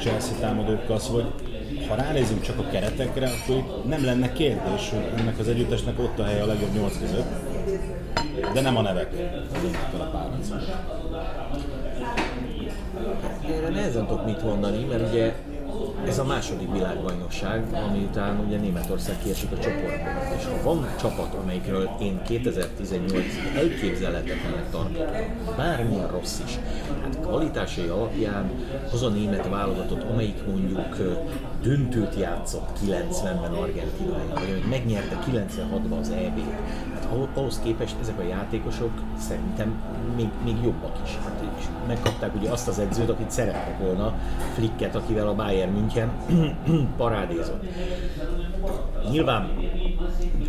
Chelsea 0.00 0.36
támadókkal, 0.40 0.98
szóval 0.98 1.22
hogy 1.22 1.86
ha 1.88 1.94
ránézünk 1.94 2.42
csak 2.42 2.58
a 2.58 2.68
keretekre, 2.70 3.26
akkor 3.26 3.56
itt 3.56 3.88
nem 3.88 4.04
lenne 4.04 4.32
kérdés, 4.32 4.90
hogy 4.90 5.20
ennek 5.20 5.38
az 5.38 5.48
együttesnek 5.48 5.98
ott 5.98 6.18
a 6.18 6.24
helye 6.24 6.42
a 6.42 6.46
legjobb 6.46 6.74
nyolc 6.74 6.98
között. 6.98 7.26
De 8.52 8.60
nem 8.60 8.76
a 8.76 8.82
nevek. 8.82 9.12
A 9.98 10.02
párharcban. 10.02 10.60
Erre 13.48 13.68
nehezen 13.68 14.06
tudok 14.06 14.24
mit 14.24 14.42
mondani, 14.42 14.84
mert 14.84 15.08
ugye 15.08 15.34
ez 16.06 16.18
a 16.18 16.24
második 16.24 16.72
világbajnokság, 16.72 17.64
ami 17.72 17.98
után 17.98 18.44
ugye 18.46 18.56
Németország 18.56 19.16
kiesik 19.22 19.52
a 19.52 19.58
csoportból. 19.58 20.34
És 20.38 20.44
ha 20.44 20.62
van 20.62 20.86
csapat, 21.00 21.34
amelyikről 21.34 21.90
én 22.00 22.22
2018 22.22 23.24
elképzelhetetlennek 23.56 24.70
tartottam, 24.70 25.56
bármilyen 25.56 26.08
rossz 26.08 26.40
is, 26.44 26.58
hát 27.02 27.20
kvalitásai 27.20 27.86
alapján 27.86 28.50
az 28.92 29.02
a 29.02 29.08
német 29.08 29.48
válogatott, 29.48 30.02
amelyik 30.02 30.46
mondjuk 30.46 30.96
döntőt 31.62 32.14
játszott 32.14 32.78
90-ben 32.86 33.52
Argentináján, 33.52 34.28
vagy 34.34 34.42
amelyik 34.42 34.68
megnyerte 34.68 35.18
96-ban 35.30 35.98
az 36.00 36.10
EB-t, 36.10 36.52
hát 36.94 37.06
ahhoz 37.34 37.60
képest 37.64 37.96
ezek 38.00 38.18
a 38.18 38.22
játékosok 38.22 38.90
szerintem 39.18 39.82
még, 40.16 40.28
még 40.44 40.56
jobbak 40.62 40.98
is. 41.04 41.18
Hát, 41.24 41.44
és 41.58 41.64
megkapták 41.86 42.34
ugye 42.34 42.50
azt 42.50 42.68
az 42.68 42.78
edzőt, 42.78 43.08
akit 43.08 43.30
szerettek 43.30 43.78
volna, 43.78 44.14
Flicket, 44.54 44.94
akivel 44.94 45.28
a 45.28 45.34
Bayern 45.34 45.72
München 45.72 46.10
parádézott. 46.96 47.64
Nyilván 49.10 49.50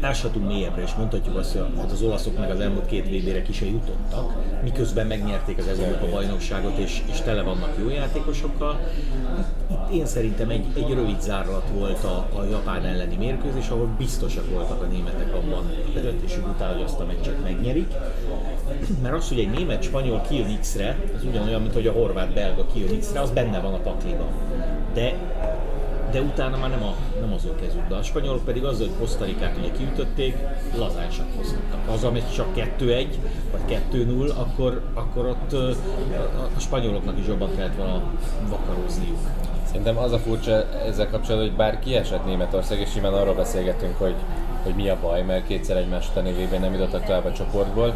áshatunk 0.01 0.47
mélyebbre, 0.47 0.81
és 0.81 0.93
mondhatjuk 0.97 1.37
azt, 1.37 1.51
hogy 1.51 1.65
hát 1.77 1.91
az 1.91 2.01
olaszok 2.01 2.37
meg 2.37 2.49
az 2.49 2.59
elmúlt 2.59 2.85
két 2.85 3.05
VB-re 3.05 3.41
ki 3.41 3.53
se 3.53 3.65
jutottak, 3.65 4.33
miközben 4.63 5.07
megnyerték 5.07 5.57
az 5.57 5.67
Európa 5.67 6.09
bajnokságot, 6.09 6.77
és, 6.77 7.01
és 7.11 7.21
tele 7.21 7.41
vannak 7.41 7.75
jó 7.79 7.89
játékosokkal. 7.89 8.79
Itt 9.71 9.93
én 9.93 10.05
szerintem 10.05 10.49
egy, 10.49 10.65
egy 10.75 10.93
rövid 10.93 11.21
zárlat 11.21 11.69
volt 11.73 12.03
a, 12.03 12.27
a 12.35 12.43
Japán 12.43 12.85
elleni 12.85 13.15
mérkőzés, 13.15 13.69
ahol 13.69 13.89
biztosak 13.97 14.49
voltak 14.49 14.81
a 14.81 14.85
németek 14.85 15.33
abban 15.33 15.65
a 15.95 15.99
döntésük 15.99 16.47
után, 16.47 16.73
hogy 16.73 16.83
azt 16.83 16.99
a 16.99 17.05
meccset 17.05 17.43
megnyerik. 17.43 17.93
Mert 19.01 19.15
az, 19.15 19.27
hogy 19.27 19.39
egy 19.39 19.49
német-spanyol 19.49 20.21
kijön 20.29 20.59
X-re, 20.59 20.97
az 21.15 21.23
ugyanolyan, 21.23 21.61
mint 21.61 21.73
hogy 21.73 21.87
a 21.87 21.91
horvát-belga 21.91 22.65
kijön 22.73 22.99
X-re, 22.99 23.21
az 23.21 23.31
benne 23.31 23.59
van 23.59 23.73
a 23.73 23.77
pakliban. 23.77 24.27
De 24.93 25.13
de 26.13 26.21
utána 26.21 26.57
már 26.57 26.69
nem, 26.69 26.83
a, 26.83 26.95
nem 27.19 27.33
az 27.33 27.45
ő 27.45 27.55
kezükbe. 27.55 27.95
A 27.95 28.03
spanyolok 28.03 28.45
pedig 28.45 28.63
azzal, 28.63 28.87
hogy 28.87 28.97
Kosztarikát 28.99 29.57
ugye 29.57 29.71
kiütötték, 29.71 30.37
lazánsan 30.77 31.25
hozhattak. 31.37 31.79
Az, 31.93 32.03
amit 32.03 32.33
csak 32.33 32.47
2-1 32.79 33.07
vagy 33.51 33.79
2-0, 33.93 34.35
akkor, 34.35 34.81
akkor 34.93 35.25
ott 35.25 35.53
a, 35.53 35.69
a 36.55 36.59
spanyoloknak 36.59 37.17
is 37.17 37.27
jobban 37.27 37.55
kellett 37.55 37.75
volna 37.75 38.01
vakarózniuk. 38.49 39.17
Szerintem 39.65 39.97
az 39.97 40.11
a 40.11 40.17
furcsa 40.17 40.65
ezzel 40.85 41.09
kapcsolatban, 41.09 41.47
hogy 41.47 41.57
bár 41.57 41.79
kiesett 41.79 42.25
Németország, 42.25 42.79
és 42.79 42.89
simán 42.89 43.13
arról 43.13 43.33
beszélgetünk, 43.33 43.97
hogy, 43.97 44.15
hogy 44.63 44.75
mi 44.75 44.89
a 44.89 44.97
baj, 45.01 45.21
mert 45.21 45.47
kétszer 45.47 45.77
egymás 45.77 46.09
utáni 46.09 46.31
vb 46.31 46.59
nem 46.59 46.73
jutottak 46.73 47.05
tovább 47.05 47.25
a 47.25 47.31
csoportból. 47.31 47.93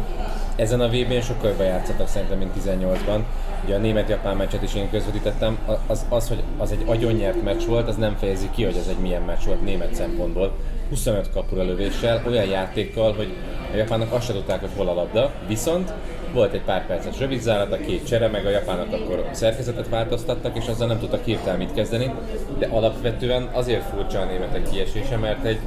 Ezen 0.56 0.80
a 0.80 0.88
VB-n 0.88 1.20
sokkal 1.20 1.50
jobban 1.50 1.66
játszottak 1.66 2.08
szerintem, 2.08 2.38
mint 2.38 2.52
18-ban. 2.64 3.20
Ugye 3.68 3.76
a 3.76 3.80
német-japán 3.80 4.36
meccset 4.36 4.62
is 4.62 4.74
én 4.74 4.90
közvetítettem, 4.90 5.58
az, 5.86 6.06
az, 6.08 6.28
hogy 6.28 6.42
az 6.58 6.72
egy 6.72 6.82
agyonnyert 6.86 7.42
meccs 7.42 7.64
volt, 7.64 7.88
az 7.88 7.96
nem 7.96 8.16
fejezi 8.16 8.50
ki, 8.50 8.64
hogy 8.64 8.76
ez 8.76 8.86
egy 8.88 8.98
milyen 8.98 9.22
meccs 9.22 9.44
volt 9.46 9.64
német 9.64 9.94
szempontból. 9.94 10.52
25 10.88 11.32
kapura 11.32 11.62
lövéssel, 11.62 12.22
olyan 12.26 12.44
játékkal, 12.44 13.12
hogy 13.12 13.36
a 13.72 13.76
japánok 13.76 14.12
azt 14.12 14.26
se 14.26 14.32
tudták, 14.32 14.60
hogy 14.60 14.70
hol 14.76 14.88
a 14.88 14.94
labda, 14.94 15.32
viszont 15.46 15.92
volt 16.32 16.52
egy 16.52 16.62
pár 16.62 16.86
perces 16.86 17.18
rövid 17.18 17.40
zárat, 17.40 17.72
a 17.72 17.76
két 17.76 18.06
csere, 18.06 18.28
meg 18.28 18.46
a 18.46 18.50
japánok 18.50 18.92
akkor 18.92 19.28
szerkezetet 19.30 19.88
változtattak, 19.88 20.56
és 20.56 20.68
azzal 20.68 20.86
nem 20.86 20.98
tudtak 20.98 21.24
hirtelen 21.24 21.58
mit 21.58 21.74
kezdeni, 21.74 22.10
de 22.58 22.66
alapvetően 22.66 23.48
azért 23.52 23.82
furcsa 23.82 24.20
a 24.20 24.24
németek 24.24 24.70
kiesése, 24.70 25.16
mert 25.16 25.44
egy 25.44 25.58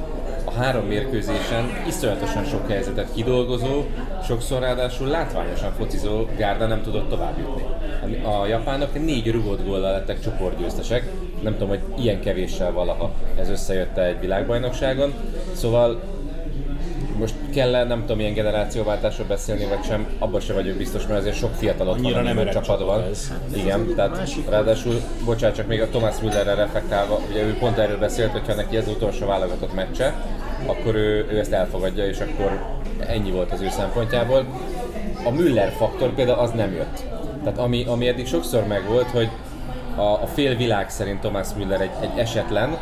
a 0.54 0.58
három 0.58 0.86
mérkőzésen 0.86 1.82
iszonyatosan 1.86 2.44
sok 2.44 2.70
helyzetet 2.70 3.12
kidolgozó, 3.14 3.84
sokszor 4.26 4.60
ráadásul 4.60 5.08
látványosan 5.08 5.72
focizó 5.72 6.26
Gárda 6.36 6.66
nem 6.66 6.82
tudott 6.82 7.08
tovább 7.08 7.38
jutni. 7.38 7.62
A 8.24 8.46
japánok 8.46 9.04
négy 9.04 9.30
rugott 9.30 9.64
góllal 9.64 9.92
lettek 9.92 10.20
csoportgyőztesek, 10.20 11.10
nem 11.42 11.52
tudom, 11.52 11.68
hogy 11.68 11.80
ilyen 11.98 12.20
kevéssel 12.20 12.72
valaha 12.72 13.12
ez 13.38 13.48
összejött 13.48 13.98
egy 13.98 14.20
világbajnokságon, 14.20 15.12
szóval 15.52 16.00
most 17.18 17.34
kell 17.54 17.74
-e, 17.74 17.84
nem 17.84 18.00
tudom, 18.00 18.16
milyen 18.16 18.34
generációváltásról 18.34 19.26
beszélni, 19.26 19.64
vagy 19.64 19.84
sem, 19.84 20.06
abban 20.18 20.40
sem 20.40 20.54
vagyok 20.54 20.76
biztos, 20.76 21.06
mert 21.06 21.20
azért 21.20 21.36
sok 21.36 21.54
fiatal 21.54 21.88
ott 21.88 21.96
Annyira 21.96 22.22
van, 22.22 22.34
nem 22.34 22.48
csapat 22.50 23.08
ez. 23.10 23.32
Igen, 23.56 23.94
tehát 23.94 24.28
ráadásul, 24.48 25.00
bocsánat, 25.24 25.56
csak 25.56 25.66
még 25.66 25.80
a 25.80 25.88
Thomas 25.88 26.20
Müllerre 26.22 26.54
reflektálva, 26.54 27.20
ugye 27.30 27.42
ő 27.42 27.56
pont 27.58 27.78
erről 27.78 27.98
beszélt, 27.98 28.30
hogy 28.30 28.46
ha 28.46 28.54
neki 28.54 28.76
ez 28.76 28.86
az 28.86 28.92
utolsó 28.92 29.26
válogatott 29.26 29.74
meccse, 29.74 30.14
akkor 30.66 30.94
ő, 30.94 31.26
ő 31.30 31.38
ezt 31.38 31.52
elfogadja, 31.52 32.06
és 32.06 32.20
akkor 32.20 32.64
ennyi 33.06 33.30
volt 33.30 33.52
az 33.52 33.60
ő 33.60 33.68
szempontjából. 33.70 34.46
A 35.24 35.30
Müller 35.30 35.72
faktor 35.72 36.14
például 36.14 36.38
az 36.38 36.50
nem 36.50 36.72
jött. 36.72 37.04
Tehát 37.44 37.58
ami, 37.58 37.84
ami 37.84 38.08
eddig 38.08 38.26
sokszor 38.26 38.66
megvolt, 38.66 39.10
hogy 39.10 39.28
a, 39.96 40.22
a 40.22 40.26
fél 40.34 40.56
világ 40.56 40.90
szerint 40.90 41.20
Thomas 41.20 41.48
Müller 41.56 41.80
egy, 41.80 41.90
egy 42.00 42.18
esetlen, 42.18 42.76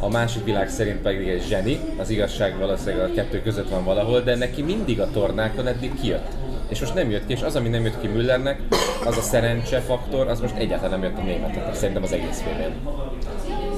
a 0.00 0.08
másik 0.08 0.44
világ 0.44 0.68
szerint 0.68 1.02
pedig 1.02 1.28
egy 1.28 1.42
zseni, 1.48 1.78
az 1.98 2.10
igazság 2.10 2.58
valószínűleg 2.58 3.10
a 3.10 3.12
kettő 3.14 3.42
között 3.42 3.68
van 3.68 3.84
valahol, 3.84 4.20
de 4.20 4.36
neki 4.36 4.62
mindig 4.62 5.00
a 5.00 5.10
tornákon 5.10 5.66
eddig 5.66 6.00
kijött. 6.00 6.32
És 6.68 6.80
most 6.80 6.94
nem 6.94 7.10
jött 7.10 7.26
ki, 7.26 7.32
és 7.32 7.42
az, 7.42 7.56
ami 7.56 7.68
nem 7.68 7.84
jött 7.84 8.00
ki 8.00 8.06
Müllernek, 8.06 8.60
az 9.04 9.16
a 9.16 9.20
szerencse 9.20 9.80
faktor, 9.80 10.28
az 10.28 10.40
most 10.40 10.56
egyáltalán 10.56 11.00
nem 11.00 11.02
jött 11.10 11.18
a 11.18 11.22
németeknek, 11.22 11.74
szerintem 11.74 12.02
az 12.02 12.12
egész 12.12 12.42
félén. 12.42 12.74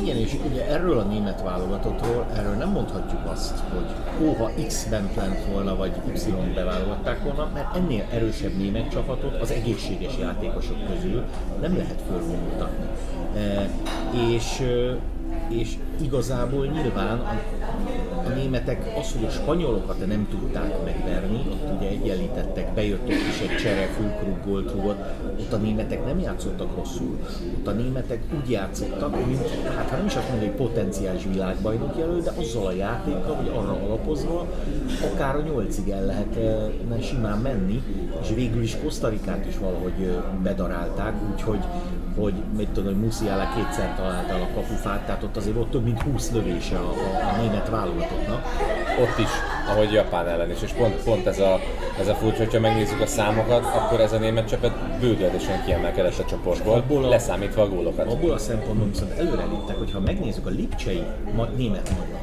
Igen, 0.03 0.17
és 0.17 0.37
ugye 0.51 0.67
erről 0.67 0.99
a 0.99 1.03
német 1.03 1.43
válogatottról, 1.43 2.27
erről 2.35 2.55
nem 2.55 2.69
mondhatjuk 2.69 3.21
azt, 3.25 3.59
hogy 3.59 4.27
ó, 4.27 4.33
ha 4.33 4.51
X 4.67 4.87
bent 4.89 5.15
lent 5.15 5.45
volna, 5.53 5.77
vagy 5.77 5.93
Y 6.15 6.53
beválogatták 6.55 7.23
volna, 7.23 7.51
mert 7.55 7.77
ennél 7.77 8.05
erősebb 8.13 8.57
német 8.57 8.91
csapatot 8.91 9.41
az 9.41 9.51
egészséges 9.51 10.19
játékosok 10.21 10.77
közül 10.87 11.25
nem 11.61 11.77
lehet 11.77 12.03
fölmutatni. 12.07 12.87
E, 13.35 13.69
és, 14.31 14.63
és 15.49 15.77
igazából 16.01 16.67
nyilván 16.67 17.23
a, 18.31 18.35
németek 18.35 18.93
az, 18.99 19.13
hogy 19.13 19.25
a 19.25 19.31
spanyolokat 19.31 20.07
nem 20.07 20.27
tudták 20.31 20.85
megverni, 20.85 21.37
ott 21.51 21.77
ugye 21.77 21.89
egyenlítettek, 21.89 22.75
bejött 22.75 23.03
ott 23.03 23.09
is 23.09 23.41
egy 23.41 23.57
csere, 23.57 23.87
Fulkrug 23.87 24.45
gólt 24.45 24.73
ott 25.39 25.53
a 25.53 25.57
németek 25.57 26.05
nem 26.05 26.19
játszottak 26.19 26.77
rosszul. 26.77 27.19
Ott 27.59 27.67
a 27.67 27.73
németek 27.73 28.23
úgy 28.41 28.51
játszottak, 28.51 29.27
mint, 29.27 29.49
hát 29.77 29.91
ha 29.91 29.97
nem 29.97 30.07
is 30.07 30.17
azt 30.17 30.29
mondja, 30.29 30.49
hogy 30.49 30.57
potenciális 30.57 31.25
világbajnok 31.33 31.99
jelölt, 31.99 32.25
de 32.25 32.33
azzal 32.37 32.67
a 32.67 32.73
játékkal, 32.73 33.35
hogy 33.35 33.49
arra 33.49 33.79
alapozva, 33.85 34.47
akár 35.13 35.37
a 35.37 35.43
nyolcig 35.43 35.89
el 35.89 36.05
lehet 36.05 36.37
eh, 36.37 37.03
simán 37.03 37.39
menni, 37.39 37.83
és 38.23 38.29
végül 38.35 38.63
is 38.63 38.77
Kosztarikát 38.83 39.47
is 39.47 39.59
valahogy 39.59 40.19
bedarálták, 40.43 41.15
úgyhogy 41.33 41.61
hogy 42.21 42.35
mit 42.57 42.69
tudom, 42.69 42.93
hogy 42.93 43.03
Musiala 43.03 43.49
kétszer 43.55 43.95
találta 43.97 44.35
a 44.35 44.49
kapufát, 44.55 45.07
tehát 45.07 45.23
ott 45.23 45.37
azért 45.37 45.55
volt 45.55 45.71
több 45.71 45.85
mint 45.85 46.03
20 46.03 46.31
lövése 46.31 46.77
a, 46.77 46.91
a, 46.91 47.35
a 47.35 47.41
német 47.41 47.69
válogatottnak. 48.27 48.99
Ott 49.01 49.19
is, 49.19 49.31
ahogy 49.71 49.93
Japán 49.93 50.29
ellen 50.29 50.51
is, 50.51 50.63
és 50.63 50.71
pont, 50.71 50.95
pont 51.03 51.27
ez, 51.27 51.39
a, 51.39 51.61
ez 52.01 52.09
a 52.09 52.15
furcsa, 52.15 52.39
hogyha 52.39 52.61
megnézzük 52.61 53.01
a 53.01 53.07
számokat, 53.07 53.65
akkor 53.65 54.01
ez 54.01 54.13
a 54.13 54.19
német 54.19 54.49
csapat 54.49 54.73
bődöletesen 55.01 55.65
kiemelkedett 55.65 56.19
a 56.19 56.25
csoportból, 56.25 56.75
Abból 56.75 57.05
a- 57.05 57.09
leszámítva 57.09 57.63
a 57.63 57.69
gólokat. 57.69 58.13
Abból 58.13 58.31
a 58.33 58.39
szempontból 58.39 58.89
viszont 58.89 59.19
előreléptek, 59.19 59.77
hogyha 59.79 60.01
megnézzük 60.01 60.47
a 60.47 60.51
Lipcsei 60.51 61.03
ma- 61.35 61.49
német 61.57 61.91
magyart, 61.99 62.18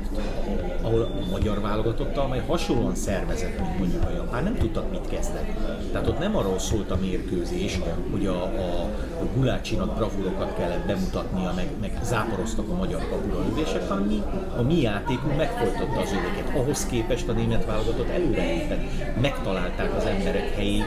ahol 0.96 1.24
a 1.28 1.32
magyar 1.32 1.62
válogatottal, 1.62 2.26
amely 2.26 2.44
hasonlóan 2.48 2.96
szervezett, 2.96 3.60
mint 3.60 3.80
mondjuk 3.80 4.04
a 4.04 4.14
japán, 4.16 4.44
nem 4.44 4.56
tudtak 4.56 4.92
mit 4.92 5.08
kezdeni. 5.10 5.54
Tehát 5.92 6.08
ott 6.08 6.20
nem 6.20 6.36
arról 6.36 6.60
szólt 6.60 6.92
a 6.92 6.98
mérkőzés, 7.02 7.80
hogy 8.12 8.26
a, 8.26 8.44
a, 8.44 8.84
a 9.22 9.26
Gulácsinak 9.36 9.96
bravúrokat 9.96 10.56
kellett 10.58 10.86
bemutatnia, 10.86 11.54
meg, 11.56 11.68
meg 11.82 12.00
záporoztak 12.04 12.70
a 12.70 12.76
magyar 12.76 13.10
kapura 13.10 13.40
lövések, 13.40 13.88
hanem 13.88 14.04
mi, 14.04 14.24
a 14.58 14.62
mi 14.62 14.82
játékunk 14.82 15.38
megfojtotta 15.38 16.00
az 16.00 16.12
öveket. 16.12 16.58
Ahhoz 16.58 16.86
képest 16.86 17.28
a 17.28 17.32
német 17.32 17.66
válogatott 17.66 18.10
előrelépett, 18.10 18.84
megtalálták 19.22 19.96
az 19.96 20.06
emberek 20.06 20.56
helyét, 20.56 20.86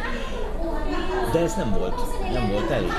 de 1.33 1.39
ez 1.39 1.55
nem 1.57 1.71
volt, 1.79 2.01
nem 2.33 2.51
volt 2.51 2.71
elég. 2.71 2.93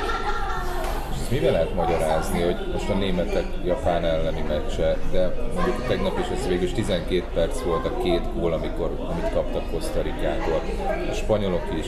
Ezt 1.30 1.40
mivel 1.40 1.54
lehet 1.54 1.76
magyarázni, 1.76 2.42
hogy 2.42 2.56
most 2.72 2.90
a 2.90 2.94
németek 2.94 3.46
Japán 3.64 4.06
elleni 4.06 4.44
meccse, 4.48 4.98
de 5.12 5.34
mondjuk 5.56 5.88
tegnap 5.88 6.20
is 6.20 6.38
ez 6.38 6.48
végül 6.48 6.64
is 6.64 6.74
12 6.74 7.24
perc 7.34 7.62
volt 7.62 7.86
a 7.86 7.98
két 7.98 8.22
gól, 8.34 8.54
amikor, 8.54 8.92
amit 9.10 9.34
kaptak 9.34 9.72
Kosztarikától. 9.72 10.62
A 11.10 11.14
spanyolok 11.14 11.64
is 11.80 11.88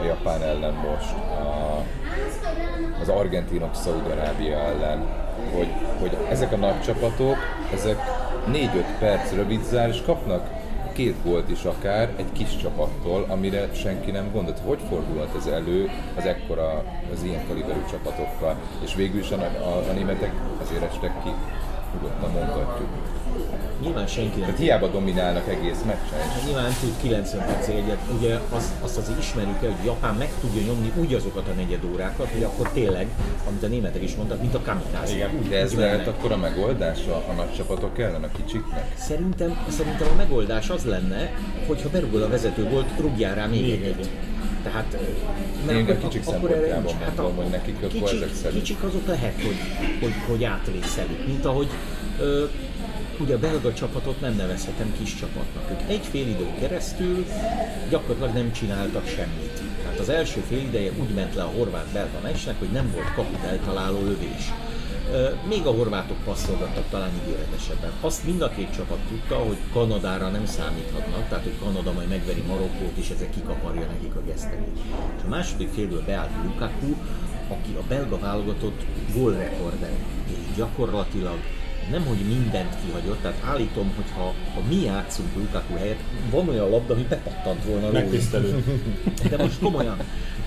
a 0.00 0.04
Japán 0.04 0.42
ellen 0.42 0.72
most, 0.72 1.12
a, 1.12 1.82
az 3.00 3.08
argentinok 3.08 3.74
Szaúd-Arábia 3.74 4.58
ellen, 4.58 5.06
hogy, 5.54 5.68
hogy 6.00 6.16
ezek 6.30 6.52
a 6.52 6.56
nagy 6.56 6.80
csapatok, 6.80 7.36
ezek 7.72 7.98
4-5 8.52 8.84
perc 8.98 9.32
rövid 9.32 9.64
zár, 9.64 9.88
és 9.88 10.02
kapnak 10.06 10.46
két 10.96 11.22
gólt 11.24 11.50
is 11.50 11.64
akár 11.64 12.12
egy 12.16 12.32
kis 12.32 12.56
csapattól, 12.56 13.24
amire 13.28 13.68
senki 13.74 14.10
nem 14.10 14.30
gondolt. 14.32 14.58
Hogy 14.58 14.78
fordulhat 14.88 15.36
ez 15.36 15.46
elő 15.46 15.90
az 16.16 16.24
ekkora, 16.24 16.84
az 17.12 17.22
ilyen 17.22 17.46
kaliberű 17.46 17.80
csapatokkal? 17.90 18.56
És 18.84 18.94
végül 18.94 19.20
is 19.20 19.30
a, 19.30 19.36
a, 19.40 19.90
a 19.90 19.92
németek 19.92 20.32
ezért 20.62 20.82
estek 20.82 21.22
ki, 21.22 21.30
nyugodtan 21.94 22.30
mondhatjuk. 22.30 22.88
Nyilván 23.82 24.06
senki 24.06 24.38
nem 24.38 24.40
Tehát 24.40 24.58
hiába 24.58 24.88
dominálnak 24.88 25.48
egész 25.48 25.80
meccsen, 25.86 26.18
Hát 26.18 26.44
Nyilván 26.44 26.62
nem 26.62 26.76
tud 26.80 26.92
90 27.02 27.46
percig 27.46 27.74
egyet. 27.74 27.98
Ugye 28.18 28.38
azt, 28.50 28.70
azt 28.82 28.96
azért 28.96 29.18
ismerjük 29.18 29.62
el, 29.62 29.70
hogy 29.70 29.84
Japán 29.84 30.14
meg 30.14 30.28
tudja 30.40 30.62
nyomni 30.62 30.92
úgy 30.96 31.14
azokat 31.14 31.48
a 31.48 31.52
negyed 31.52 31.84
órákat, 31.92 32.28
hogy 32.32 32.42
akkor 32.42 32.68
tényleg, 32.70 33.06
amit 33.48 33.62
a 33.62 33.66
németek 33.66 34.02
is 34.02 34.14
mondtak, 34.14 34.40
mint 34.40 34.54
a 34.54 34.60
kamikáz. 34.62 35.10
Igen, 35.12 35.30
de 35.48 35.58
ez 35.60 35.74
lehet 35.74 36.06
akkor 36.06 36.32
a 36.32 36.36
megoldás 36.36 36.98
a, 37.06 37.24
a 37.30 37.32
nagy 37.32 37.54
csapatok 37.56 37.98
ellen, 37.98 38.22
a 38.22 38.30
kicsiknek? 38.36 38.94
Szerintem, 38.98 39.66
szerintem 39.68 40.08
a 40.12 40.16
megoldás 40.16 40.70
az 40.70 40.84
lenne, 40.84 41.30
hogyha 41.66 41.88
berugod 41.90 42.22
a 42.22 42.28
vezető 42.28 42.68
volt, 42.68 42.88
rúgjál 43.00 43.34
rá 43.34 43.46
még 43.46 43.70
egyet. 43.70 44.08
Tehát, 44.62 44.98
Én 45.70 45.76
akkor- 45.76 45.94
a 45.94 45.98
kicsik 45.98 46.26
akkor 46.26 46.50
erre 46.50 46.78
nincs. 46.78 46.92
Hát 47.04 47.16
mondom, 47.16 47.36
hogy 47.36 47.46
nekik 47.50 47.88
kicsik, 47.88 48.02
ezek 48.16 48.34
szerint. 48.42 48.62
Kicsik 48.62 48.82
azok 48.82 49.06
lehet, 49.06 49.34
hogy, 49.34 49.56
hogy, 50.00 50.12
hogy 50.28 50.44
átvészelik, 50.44 51.26
mint 51.26 51.44
ahogy 51.44 51.68
ö, 52.20 52.44
ugye 53.20 53.34
a 53.34 53.38
belga 53.38 53.72
csapatot 53.72 54.20
nem 54.20 54.36
nevezhetem 54.36 54.94
kis 54.98 55.14
csapatnak. 55.14 55.70
Ők 55.70 55.90
egy 55.90 56.06
fél 56.10 56.28
idő 56.28 56.48
keresztül 56.58 57.24
gyakorlatilag 57.90 58.34
nem 58.34 58.52
csináltak 58.52 59.06
semmit. 59.06 59.62
Tehát 59.82 59.98
az 59.98 60.08
első 60.08 60.40
fél 60.48 60.58
ideje 60.58 60.90
úgy 61.00 61.14
ment 61.14 61.34
le 61.34 61.42
a 61.42 61.52
horvát-belga 61.56 62.18
meccsnek, 62.22 62.58
hogy 62.58 62.70
nem 62.72 62.90
volt 62.92 63.14
kaput 63.14 63.44
eltaláló 63.44 63.98
lövés. 64.00 64.52
Még 65.48 65.66
a 65.66 65.70
horvátok 65.70 66.16
passzolgattak 66.24 66.84
talán 66.90 67.10
ígéretesebben. 67.22 67.90
Azt 68.00 68.24
mind 68.24 68.42
a 68.42 68.48
két 68.48 68.74
csapat 68.76 68.98
tudta, 69.08 69.34
hogy 69.34 69.56
Kanadára 69.72 70.28
nem 70.28 70.46
számíthatnak, 70.46 71.28
tehát 71.28 71.44
hogy 71.44 71.58
Kanada 71.62 71.92
majd 71.92 72.08
megveri 72.08 72.42
Marokkót, 72.46 72.96
és 72.96 73.10
ezek 73.10 73.30
kikaparja 73.30 73.86
nekik 73.86 74.14
a 74.14 74.22
gesztenét. 74.22 74.78
És 75.16 75.22
a 75.24 75.28
második 75.28 75.68
félből 75.74 76.02
beállt 76.06 76.30
Lukaku, 76.44 76.94
aki 77.48 77.76
a 77.78 77.82
belga 77.88 78.18
válogatott 78.18 78.80
gólrekorder, 79.14 79.92
és 80.26 80.56
gyakorlatilag 80.56 81.38
nem, 81.90 82.04
hogy 82.04 82.16
mindent 82.16 82.74
kihagyott, 82.84 83.22
tehát 83.22 83.42
állítom, 83.44 83.92
hogy 83.96 84.04
ha, 84.16 84.34
ha 84.54 84.60
mi 84.68 84.82
játszunk 84.84 85.34
Lukaku 85.36 85.74
helyett, 85.74 86.00
van 86.30 86.48
olyan 86.48 86.70
labda, 86.70 86.94
ami 86.94 87.06
bepattant 87.08 87.64
volna. 87.64 87.90
Megtisztelő. 87.90 88.64
De 89.30 89.36
most 89.36 89.58
komolyan, 89.58 89.96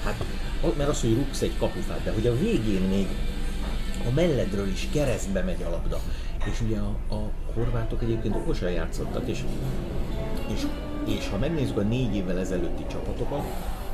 hát, 0.03 0.23
mert 0.77 0.89
az, 0.89 1.01
hogy 1.01 1.13
rúgsz 1.13 1.41
egy 1.41 1.57
kapufát, 1.57 2.03
de 2.03 2.11
hogy 2.11 2.27
a 2.27 2.37
végén 2.37 2.81
még 2.81 3.07
a 4.07 4.11
melledről 4.15 4.67
is 4.67 4.87
keresztbe 4.91 5.41
megy 5.41 5.63
a 5.67 5.69
labda. 5.69 5.99
És 6.51 6.61
ugye 6.61 6.77
a, 6.77 7.15
a 7.15 7.31
horvátok 7.53 8.01
egyébként 8.01 8.35
okosan 8.35 8.71
játszottak, 8.71 9.27
és, 9.27 9.43
és, 10.53 10.61
és 11.17 11.27
ha 11.29 11.37
megnézzük 11.37 11.77
a 11.77 11.81
négy 11.81 12.15
évvel 12.15 12.39
ezelőtti 12.39 12.85
csapatokat, 12.91 13.43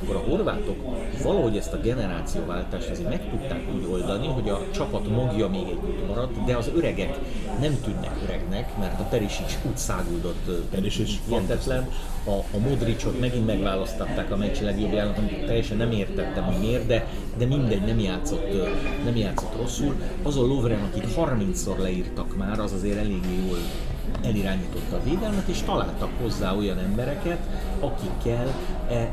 akkor 0.06 0.16
a 0.16 0.30
horvátok 0.30 0.76
valahogy 1.24 1.58
ezt 1.58 1.74
a 1.74 1.80
generációváltást 1.80 2.90
azért 2.90 3.10
meg 3.10 3.30
tudták 3.30 3.62
úgy 3.76 3.88
oldani, 3.92 4.28
hogy 4.28 4.50
a 4.50 4.62
csapat 4.72 5.10
magja 5.10 5.50
még 5.50 5.62
együtt 5.62 6.08
maradt, 6.08 6.46
de 6.46 6.56
az 6.56 6.72
öregek 6.76 7.20
nem 7.60 7.78
tűnnek 7.84 8.18
öregnek, 8.24 8.78
mert 8.78 9.00
a 9.00 9.04
Perisic 9.04 9.58
úgy 9.68 9.78
száguldott 9.78 10.70
Perisic 10.72 11.12
hihetetlen. 11.28 11.90
A, 12.26 12.32
a 12.32 12.58
Modricot 12.70 13.20
megint 13.20 13.46
megválasztották 13.46 14.32
a 14.32 14.36
meccs 14.36 14.62
legjobbjának, 14.62 15.18
amit 15.18 15.46
teljesen 15.46 15.78
nem 15.78 15.92
értettem, 15.92 16.44
hogy 16.44 16.60
miért, 16.60 16.86
de, 16.86 17.08
de 17.38 17.46
mindegy, 17.46 17.82
nem 17.82 18.00
játszott, 18.00 18.54
nem 19.06 19.16
játszott 19.16 19.56
rosszul. 19.58 19.96
Az 20.24 20.38
a 20.38 20.42
Lovren, 20.42 20.84
akit 20.92 21.08
30-szor 21.18 21.78
leírtak 21.78 22.38
már, 22.38 22.60
az 22.60 22.74
azért 22.74 22.98
eléggé 22.98 23.46
jól 23.48 23.58
elirányította 24.24 24.96
a 24.96 25.04
védelmet, 25.04 25.48
és 25.48 25.62
találtak 25.62 26.10
hozzá 26.22 26.54
olyan 26.54 26.78
embereket, 26.78 27.40
akikkel 27.80 28.54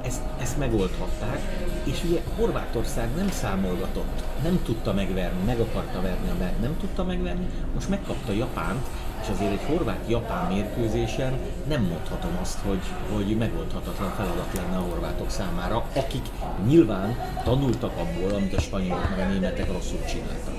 ezt, 0.03 0.21
ezt 0.41 0.59
megoldhatták, 0.59 1.41
és 1.85 2.05
ugye 2.05 2.21
Horvátország 2.37 3.09
nem 3.17 3.31
számolgatott, 3.31 4.25
nem 4.43 4.61
tudta 4.65 4.93
megverni, 4.93 5.45
meg 5.47 5.61
akarta 5.61 6.01
verni 6.01 6.31
meg, 6.39 6.53
nem 6.61 6.77
tudta 6.81 7.05
megverni, 7.05 7.47
most 7.75 7.89
megkapta 7.89 8.33
Japánt, 8.33 8.87
és 9.23 9.29
azért 9.29 9.53
egy 9.53 9.65
horvát-japán 9.67 10.53
mérkőzésen 10.53 11.33
nem 11.69 11.83
mondhatom 11.83 12.31
azt, 12.41 12.59
hogy, 12.67 12.81
hogy 13.13 13.37
megoldhatatlan 13.37 14.11
feladat 14.11 14.53
lenne 14.55 14.77
a 14.77 14.81
horvátok 14.81 15.31
számára, 15.31 15.85
akik 15.97 16.27
nyilván 16.67 17.17
tanultak 17.45 17.93
abból, 17.99 18.35
amit 18.35 18.55
a 18.55 18.61
spanyolok 18.61 19.09
meg 19.17 19.27
a 19.27 19.33
németek 19.33 19.73
rosszul 19.73 20.05
csináltak. 20.05 20.55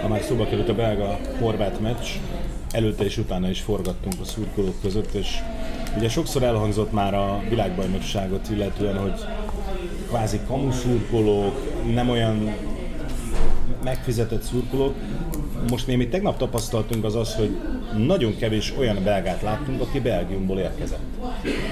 Ha 0.00 0.08
már 0.08 0.20
szóba 0.20 0.44
került 0.44 0.68
a 0.68 0.74
belga-horvát 0.74 1.80
meccs, 1.80 2.06
előtte 2.70 3.04
és 3.04 3.18
utána 3.18 3.48
is 3.48 3.60
forgattunk 3.60 4.14
a 4.20 4.24
szurkolók 4.24 4.80
között, 4.80 5.12
és 5.12 5.38
ugye 5.96 6.08
sokszor 6.08 6.42
elhangzott 6.42 6.92
már 6.92 7.14
a 7.14 7.42
világbajnokságot 7.48 8.50
illetően, 8.50 8.98
hogy 8.98 9.24
kvázi 10.08 10.40
kamuszurkolók, 10.46 11.84
nem 11.94 12.08
olyan 12.08 12.54
megfizetett 13.84 14.42
szurkolók. 14.42 14.94
Most 15.70 15.86
mi, 15.86 15.94
amit 15.94 16.10
tegnap 16.10 16.36
tapasztaltunk 16.36 17.04
az 17.04 17.14
az, 17.14 17.34
hogy 17.34 17.56
nagyon 18.06 18.36
kevés 18.36 18.74
olyan 18.78 19.04
belgát 19.04 19.42
láttunk, 19.42 19.80
aki 19.80 20.00
Belgiumból 20.00 20.58
érkezett. 20.58 21.18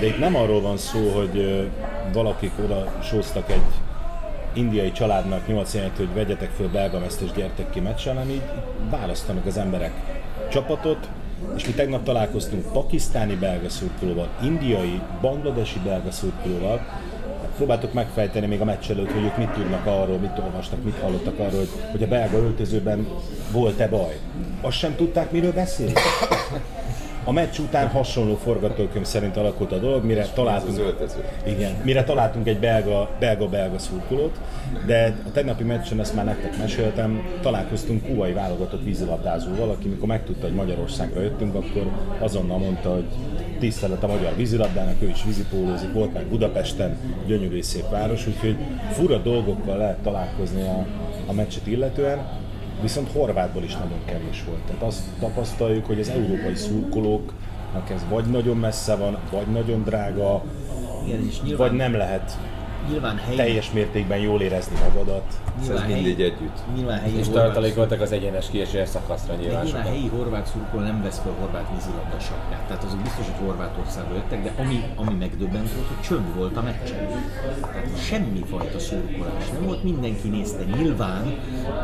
De 0.00 0.06
itt 0.06 0.18
nem 0.18 0.36
arról 0.36 0.60
van 0.60 0.76
szó, 0.76 1.08
hogy 1.08 1.68
valakik 2.12 2.52
oda 2.64 2.98
sóztak 3.02 3.50
egy 3.50 3.62
indiai 4.52 4.92
családnak 4.92 5.46
8 5.46 5.74
évet, 5.74 5.96
hogy 5.96 6.14
vegyetek 6.14 6.50
föl 6.50 6.68
belga 6.68 7.00
és 7.06 7.32
gyertek 7.36 7.70
ki 7.70 7.80
meccsen, 7.80 8.14
hanem 8.14 8.30
így 8.30 8.42
választanak 8.90 9.46
az 9.46 9.56
emberek 9.56 9.92
csapatot, 10.50 11.08
és 11.56 11.66
mi 11.66 11.72
tegnap 11.72 12.04
találkoztunk 12.04 12.72
pakisztáni 12.72 13.34
belga 13.34 13.68
szurkolóval, 13.68 14.28
indiai, 14.42 15.00
bangladesi 15.20 15.78
belga 15.84 16.10
szurkolóval, 16.10 16.80
próbáltuk 17.56 17.92
megfejteni 17.92 18.46
még 18.46 18.60
a 18.60 18.64
meccs 18.64 18.90
előtt, 18.90 19.12
hogy 19.12 19.22
ők 19.24 19.36
mit 19.36 19.48
tudnak 19.48 19.86
arról, 19.86 20.18
mit 20.18 20.38
olvastak, 20.38 20.84
mit 20.84 20.98
hallottak 21.00 21.38
arról, 21.38 21.58
hogy, 21.58 21.70
hogy 21.90 22.02
a 22.02 22.06
belga 22.06 22.36
öltözőben 22.36 23.06
volt-e 23.52 23.88
baj. 23.88 24.18
Azt 24.60 24.76
sem 24.76 24.94
tudták, 24.96 25.30
miről 25.30 25.52
beszél. 25.52 25.92
A 27.28 27.32
meccs 27.32 27.58
után 27.58 27.88
hasonló 27.88 28.34
forgatókönyv 28.34 29.04
szerint 29.04 29.36
alakult 29.36 29.72
a 29.72 29.78
dolog, 29.78 30.04
mire 30.04 30.26
találtunk, 30.34 30.94
igen, 31.46 31.72
mire 31.84 32.04
találtunk 32.04 32.46
egy 32.46 32.58
belga, 32.58 33.10
belga-belga 33.18 33.78
szurkolót, 33.78 34.38
de 34.86 35.16
a 35.26 35.30
tegnapi 35.32 35.64
meccsen, 35.64 36.00
ezt 36.00 36.14
már 36.14 36.24
nektek 36.24 36.58
meséltem, 36.58 37.22
találkoztunk 37.42 38.06
kubai 38.06 38.32
válogatott 38.32 38.84
vízilabdázóval, 38.84 39.70
aki 39.70 39.88
mikor 39.88 40.08
megtudta, 40.08 40.46
hogy 40.46 40.54
Magyarországra 40.54 41.20
jöttünk, 41.20 41.54
akkor 41.54 41.90
azonnal 42.18 42.58
mondta, 42.58 42.92
hogy 42.92 43.06
tisztelet 43.58 44.02
a 44.02 44.06
magyar 44.06 44.36
vízilabdának, 44.36 45.02
ő 45.02 45.08
is 45.08 45.24
vízipólózik, 45.24 45.92
volt 45.92 46.12
már 46.12 46.26
Budapesten, 46.26 46.96
gyönyörű 47.26 47.62
szép 47.62 47.90
város, 47.90 48.26
úgyhogy 48.26 48.56
fura 48.90 49.18
dolgokkal 49.18 49.76
lehet 49.76 49.98
találkozni 49.98 50.62
a, 50.62 50.86
a 51.26 51.32
meccset 51.32 51.66
illetően, 51.66 52.47
viszont 52.80 53.12
Horvátból 53.12 53.62
is 53.62 53.72
nagyon 53.72 53.98
kevés 54.04 54.44
volt. 54.44 54.60
Tehát 54.66 54.82
azt 54.82 55.02
tapasztaljuk, 55.20 55.86
hogy 55.86 56.00
az 56.00 56.08
európai 56.08 56.54
szurkolóknak 56.54 57.90
ez 57.90 58.04
vagy 58.08 58.24
nagyon 58.24 58.56
messze 58.56 58.96
van, 58.96 59.18
vagy 59.30 59.46
nagyon 59.46 59.82
drága, 59.82 60.42
Igen, 61.06 61.26
és 61.26 61.42
nyilván, 61.42 61.68
vagy 61.68 61.76
nem 61.76 61.94
lehet 61.94 62.38
nyilván 62.90 63.16
helyi, 63.16 63.36
teljes 63.36 63.72
mértékben 63.72 64.18
jól 64.18 64.40
érezni 64.40 64.76
magadat. 64.84 65.24
nyilván 65.60 65.82
Ez 65.82 65.88
mindig 65.88 66.20
együtt. 66.20 66.58
Nyilván 66.74 66.98
helyi 66.98 67.18
És 67.18 67.28
tartalékoltak 67.28 68.00
az 68.00 68.12
egyenes 68.12 68.50
kiesés 68.50 68.88
szakaszra 68.88 69.34
nyilván 69.34 69.64
nyilván 69.64 69.82
helyi 69.82 70.08
horvát 70.08 70.46
szurkol 70.46 70.82
nem 70.82 71.02
vesz 71.02 71.18
fel 71.18 71.32
horvát 71.40 71.70
vízilabda 71.74 72.18
sapkát. 72.20 72.66
Tehát 72.66 72.84
azok 72.84 73.00
biztos, 73.00 73.24
hogy 73.24 73.46
Horvátországba 73.46 74.14
jöttek, 74.14 74.42
de 74.42 74.52
ami, 74.62 74.84
ami 74.94 75.14
megdöbbent 75.14 75.72
volt, 75.72 75.86
hogy 75.86 76.00
csönd 76.00 76.34
volt 76.36 76.56
a 76.56 76.62
meccsen. 76.62 77.06
Tehát 77.60 78.04
semmi 78.06 78.44
fajta 78.50 78.78
szurkolás 78.78 79.48
nem 79.52 79.64
volt, 79.64 79.82
mindenki 79.82 80.28
nézte. 80.28 80.64
Nyilván 80.64 81.38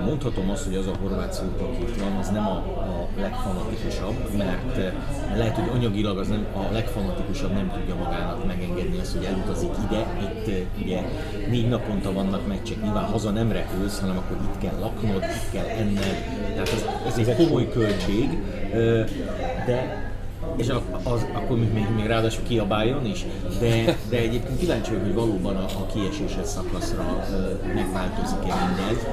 mondhatom 0.05 0.51
azt, 0.51 0.65
hogy 0.65 0.75
az 0.75 0.87
a 0.87 0.93
horvát 1.01 1.33
szurkol, 1.33 1.67
aki 1.67 2.01
van, 2.01 2.17
az 2.17 2.31
nem 2.31 2.47
a, 2.47 2.57
a 2.57 3.04
legfanatikusabb, 3.21 4.37
mert 4.37 4.77
eh, 4.77 4.93
lehet, 5.37 5.57
hogy 5.57 5.69
anyagilag 5.75 6.19
az 6.19 6.29
nem, 6.29 6.47
a 6.53 6.73
legfanatikusabb 6.73 7.53
nem 7.53 7.73
tudja 7.75 7.95
magának 7.95 8.47
megengedni 8.47 8.99
azt, 8.99 9.17
hogy 9.17 9.25
elutazik 9.25 9.71
ide. 9.89 10.07
Itt 10.21 10.49
eh, 10.49 10.83
ugye 10.83 11.01
négy 11.49 11.69
naponta 11.69 12.13
vannak 12.13 12.47
meccsek, 12.47 12.83
nyilván 12.83 13.05
haza 13.05 13.31
nem 13.31 13.53
repülsz, 13.53 14.01
hanem 14.01 14.17
akkor 14.17 14.37
itt 14.43 14.59
kell 14.59 14.79
laknod, 14.81 15.23
itt 15.23 15.51
kell 15.53 15.67
enned. 15.67 16.17
Tehát 16.53 16.73
ez, 16.73 16.85
ez 17.07 17.29
egy 17.29 17.37
komoly 17.37 17.69
költség, 17.69 18.39
ö, 18.73 19.03
de 19.67 20.03
és 20.57 20.69
a, 20.69 20.83
az, 21.03 21.27
akkor 21.33 21.59
még, 21.59 21.73
még, 21.73 21.87
még 21.97 22.07
ráadásul 22.07 22.43
kiabáljon 22.43 23.07
is, 23.07 23.25
de, 23.61 23.97
de 24.09 24.17
egyébként 24.17 24.59
kíváncsi 24.59 24.91
vagyok, 24.91 25.05
hogy 25.05 25.15
valóban 25.15 25.57
a, 25.57 25.65
a 25.65 25.87
kieséses 25.93 26.47
szakaszra 26.47 27.25
megváltozik-e 27.75 28.55
mindez, 28.67 29.07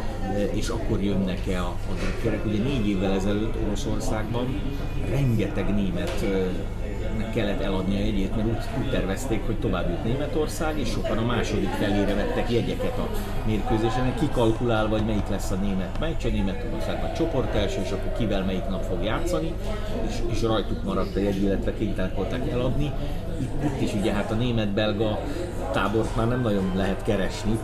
és 0.53 0.69
akkor 0.69 1.03
jönnek-e 1.03 1.61
a, 1.61 1.67
a 1.67 1.93
drukkerek. 1.99 2.45
Ugye 2.45 2.63
négy 2.63 2.87
évvel 2.87 3.11
ezelőtt 3.11 3.55
Oroszországban 3.65 4.61
rengeteg 5.09 5.73
német 5.75 6.25
nek 7.17 7.33
kellett 7.33 7.61
eladni 7.61 7.95
a 7.95 8.05
jegyét, 8.05 8.35
mert 8.35 8.47
úgy, 8.47 8.83
úgy 8.83 8.89
tervezték, 8.89 9.45
hogy 9.45 9.59
tovább 9.59 9.89
jut 9.89 10.03
Németország, 10.03 10.79
és 10.79 10.89
sokan 10.89 11.17
a 11.17 11.25
második 11.25 11.69
felére 11.69 12.15
vettek 12.15 12.51
jegyeket 12.51 12.97
a 12.97 13.09
mérkőzésen, 13.45 14.15
kikalkulálva, 14.19 14.97
hogy 14.97 15.05
melyik 15.05 15.29
lesz 15.29 15.51
a 15.51 15.55
német 15.55 15.99
meccs, 15.99 16.25
a 16.25 16.29
Németországban 16.29 17.13
csoport 17.13 17.55
első, 17.55 17.81
és 17.83 17.91
akkor 17.91 18.13
kivel 18.17 18.43
melyik 18.45 18.65
nap 18.69 18.83
fog 18.83 19.03
játszani, 19.03 19.53
és, 20.07 20.15
és 20.31 20.41
rajtuk 20.41 20.83
maradt 20.83 21.15
a 21.15 21.19
jegy, 21.19 21.41
illetve 21.43 21.73
kénytelenek 21.73 22.15
voltak 22.15 22.49
eladni. 22.49 22.91
Itt, 23.39 23.63
itt 23.63 23.81
is 23.81 23.93
ugye 23.93 24.13
hát 24.13 24.31
a 24.31 24.35
német-belga 24.35 25.19
tábort 25.71 26.15
már 26.15 26.27
nem 26.27 26.41
nagyon 26.41 26.71
lehet 26.75 27.03
keresni, 27.03 27.59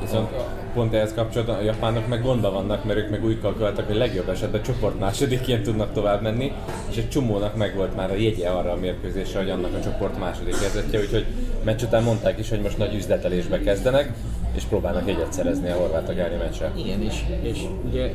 Viszont 0.00 0.28
pont 0.74 0.94
ehhez 0.94 1.14
kapcsolatban 1.14 1.56
a 1.56 1.62
japánok 1.62 2.08
meg 2.08 2.22
gondba 2.22 2.50
vannak, 2.50 2.84
mert 2.84 2.98
ők 2.98 3.10
meg 3.10 3.24
úgy 3.24 3.40
kalkuláltak, 3.40 3.86
hogy 3.86 3.96
legjobb 3.96 4.28
esetben 4.28 4.62
csoport 4.62 4.98
másodikként 4.98 5.62
tudnak 5.62 5.92
tovább 5.92 6.22
menni, 6.22 6.52
és 6.90 6.96
egy 6.96 7.08
csomónak 7.08 7.56
meg 7.56 7.74
volt 7.74 7.96
már 7.96 8.10
a 8.10 8.14
jegye 8.14 8.48
arra 8.48 8.72
a 8.72 8.76
mérkőzésre, 8.76 9.38
hogy 9.38 9.50
annak 9.50 9.74
a 9.74 9.80
csoport 9.80 10.18
második 10.18 10.60
kezdetje, 10.60 11.00
úgyhogy 11.00 11.26
meccs 11.64 11.82
után 11.82 12.02
mondták 12.02 12.38
is, 12.38 12.48
hogy 12.48 12.60
most 12.60 12.78
nagy 12.78 12.94
üzletelésbe 12.94 13.60
kezdenek, 13.60 14.12
és 14.54 14.62
próbálnak 14.62 15.06
jegyet 15.06 15.32
szerezni 15.32 15.70
a 15.70 15.76
horvát 15.76 16.14
gári 16.14 16.36
meccsre. 16.36 16.72
Igen, 16.76 17.02
és, 17.02 17.24
és 17.42 17.64
ugye 17.88 18.14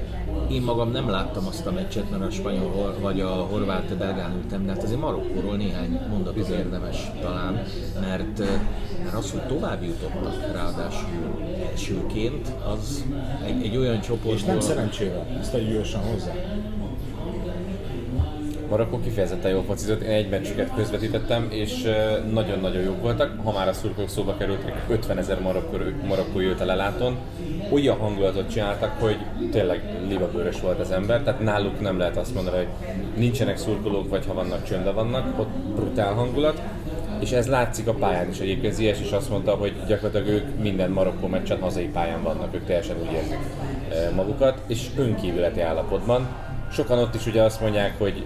én 0.52 0.62
magam 0.62 0.92
nem 0.92 1.10
láttam 1.10 1.48
azt 1.48 1.66
a 1.66 1.72
meccset, 1.72 2.12
mert 2.12 2.24
a 2.24 2.30
spanyol 2.30 2.96
vagy 3.02 3.22
a 3.22 3.30
horvát 3.30 3.98
belgán 3.98 4.36
ültem, 4.36 4.66
de 4.66 4.72
hát 4.72 4.84
azért 4.84 5.00
Marokkóról 5.00 5.56
néhány 5.56 6.00
mondatot 6.10 6.48
érdemes 6.48 7.12
talán, 7.22 7.64
mert, 8.02 8.40
mert 9.04 9.16
az, 9.16 9.32
hogy 9.32 9.42
tovább 9.42 9.84
jutottak 9.84 10.52
ráadásul 10.54 11.10
elsőként, 11.72 12.52
az 12.74 13.06
egy, 13.46 13.64
egy 13.64 13.78
olyan 13.78 14.02
csoportból... 14.02 14.34
És 14.34 14.44
nem 14.44 14.60
szerencsével, 14.60 15.28
ezt 15.40 15.52
tegyük 15.52 15.74
gyorsan 15.74 16.02
hozzá. 16.02 16.34
Marokkó 18.76 19.00
kifejezetten 19.00 19.52
jól 19.52 19.64
focizott, 19.64 20.02
én 20.02 20.10
egy 20.10 20.30
meccsüket 20.30 20.76
közvetítettem, 20.76 21.48
és 21.50 21.92
nagyon-nagyon 22.32 22.82
jók 22.84 23.02
voltak. 23.02 23.32
Ha 23.44 23.52
már 23.52 23.68
a 23.68 23.74
szurkolók 23.74 24.10
szóba 24.10 24.38
kerültek, 24.38 24.82
50 24.90 25.18
ezer 25.18 25.40
marokkó, 26.08 26.40
jött 26.40 26.60
el 26.60 26.66
leláton. 26.66 27.18
Olyan 27.72 27.98
hangulatot 27.98 28.50
csináltak, 28.50 29.00
hogy 29.00 29.18
tényleg 29.52 29.84
libabőrös 30.08 30.62
volt 30.62 30.80
az 30.80 30.92
ember, 30.92 31.22
tehát 31.22 31.40
náluk 31.40 31.82
nem 31.82 31.98
lehet 31.98 32.18
azt 32.18 32.34
mondani, 32.34 32.58
hogy 32.58 32.68
nincsenek 33.18 33.58
szurkolók, 33.58 34.10
vagy 34.10 34.26
ha 34.28 34.34
vannak, 34.34 34.64
csöndbe 34.64 34.92
vannak, 34.92 35.40
ott 35.40 35.56
brutál 35.76 36.14
hangulat. 36.14 36.62
És 37.20 37.32
ez 37.32 37.48
látszik 37.48 37.88
a 37.88 37.94
pályán 37.94 38.30
is 38.30 38.40
egyébként. 38.40 38.74
Ziyech 38.74 39.02
is 39.02 39.12
azt 39.12 39.30
mondta, 39.30 39.52
hogy 39.52 39.74
gyakorlatilag 39.88 40.28
ők 40.28 40.60
minden 40.62 40.92
Marokkó 40.92 41.28
meccsen 41.28 41.60
hazai 41.60 41.88
pályán 41.88 42.24
vannak, 42.24 42.56
ők 42.56 42.66
teljesen 42.66 42.96
úgy 43.02 43.14
érzik 43.14 43.40
magukat, 44.16 44.62
és 44.68 44.88
önkívületi 44.98 45.62
állapotban. 45.62 46.28
Sokan 46.72 47.00
ott 47.00 47.16
is 47.16 47.26
ugye 47.26 47.42
azt 47.42 47.62
mondják, 47.62 47.98
hogy 47.98 48.26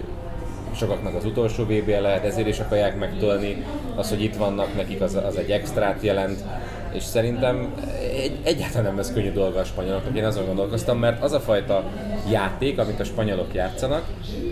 sokaknak 0.80 1.14
az 1.14 1.24
utolsó 1.24 1.62
vb 1.64 1.88
lehet, 1.88 2.24
ezért 2.24 2.46
is 2.46 2.58
akarják 2.58 2.98
megtolni. 2.98 3.64
Az, 3.96 4.08
hogy 4.08 4.22
itt 4.22 4.36
vannak, 4.36 4.76
nekik 4.76 5.00
az, 5.00 5.14
az 5.14 5.36
egy 5.36 5.50
extrát 5.50 6.02
jelent. 6.02 6.44
És 6.92 7.02
szerintem 7.02 7.74
egy, 8.12 8.38
egyáltalán 8.42 8.84
nem 8.84 8.96
lesz 8.96 9.12
könnyű 9.12 9.32
dolga 9.32 9.60
a 9.60 9.64
spanyoloknak, 9.64 10.16
én 10.16 10.24
azon 10.24 10.46
gondolkoztam, 10.46 10.98
mert 10.98 11.22
az 11.22 11.32
a 11.32 11.40
fajta 11.40 11.84
játék, 12.30 12.78
amit 12.78 13.00
a 13.00 13.04
spanyolok 13.04 13.54
játszanak, 13.54 14.04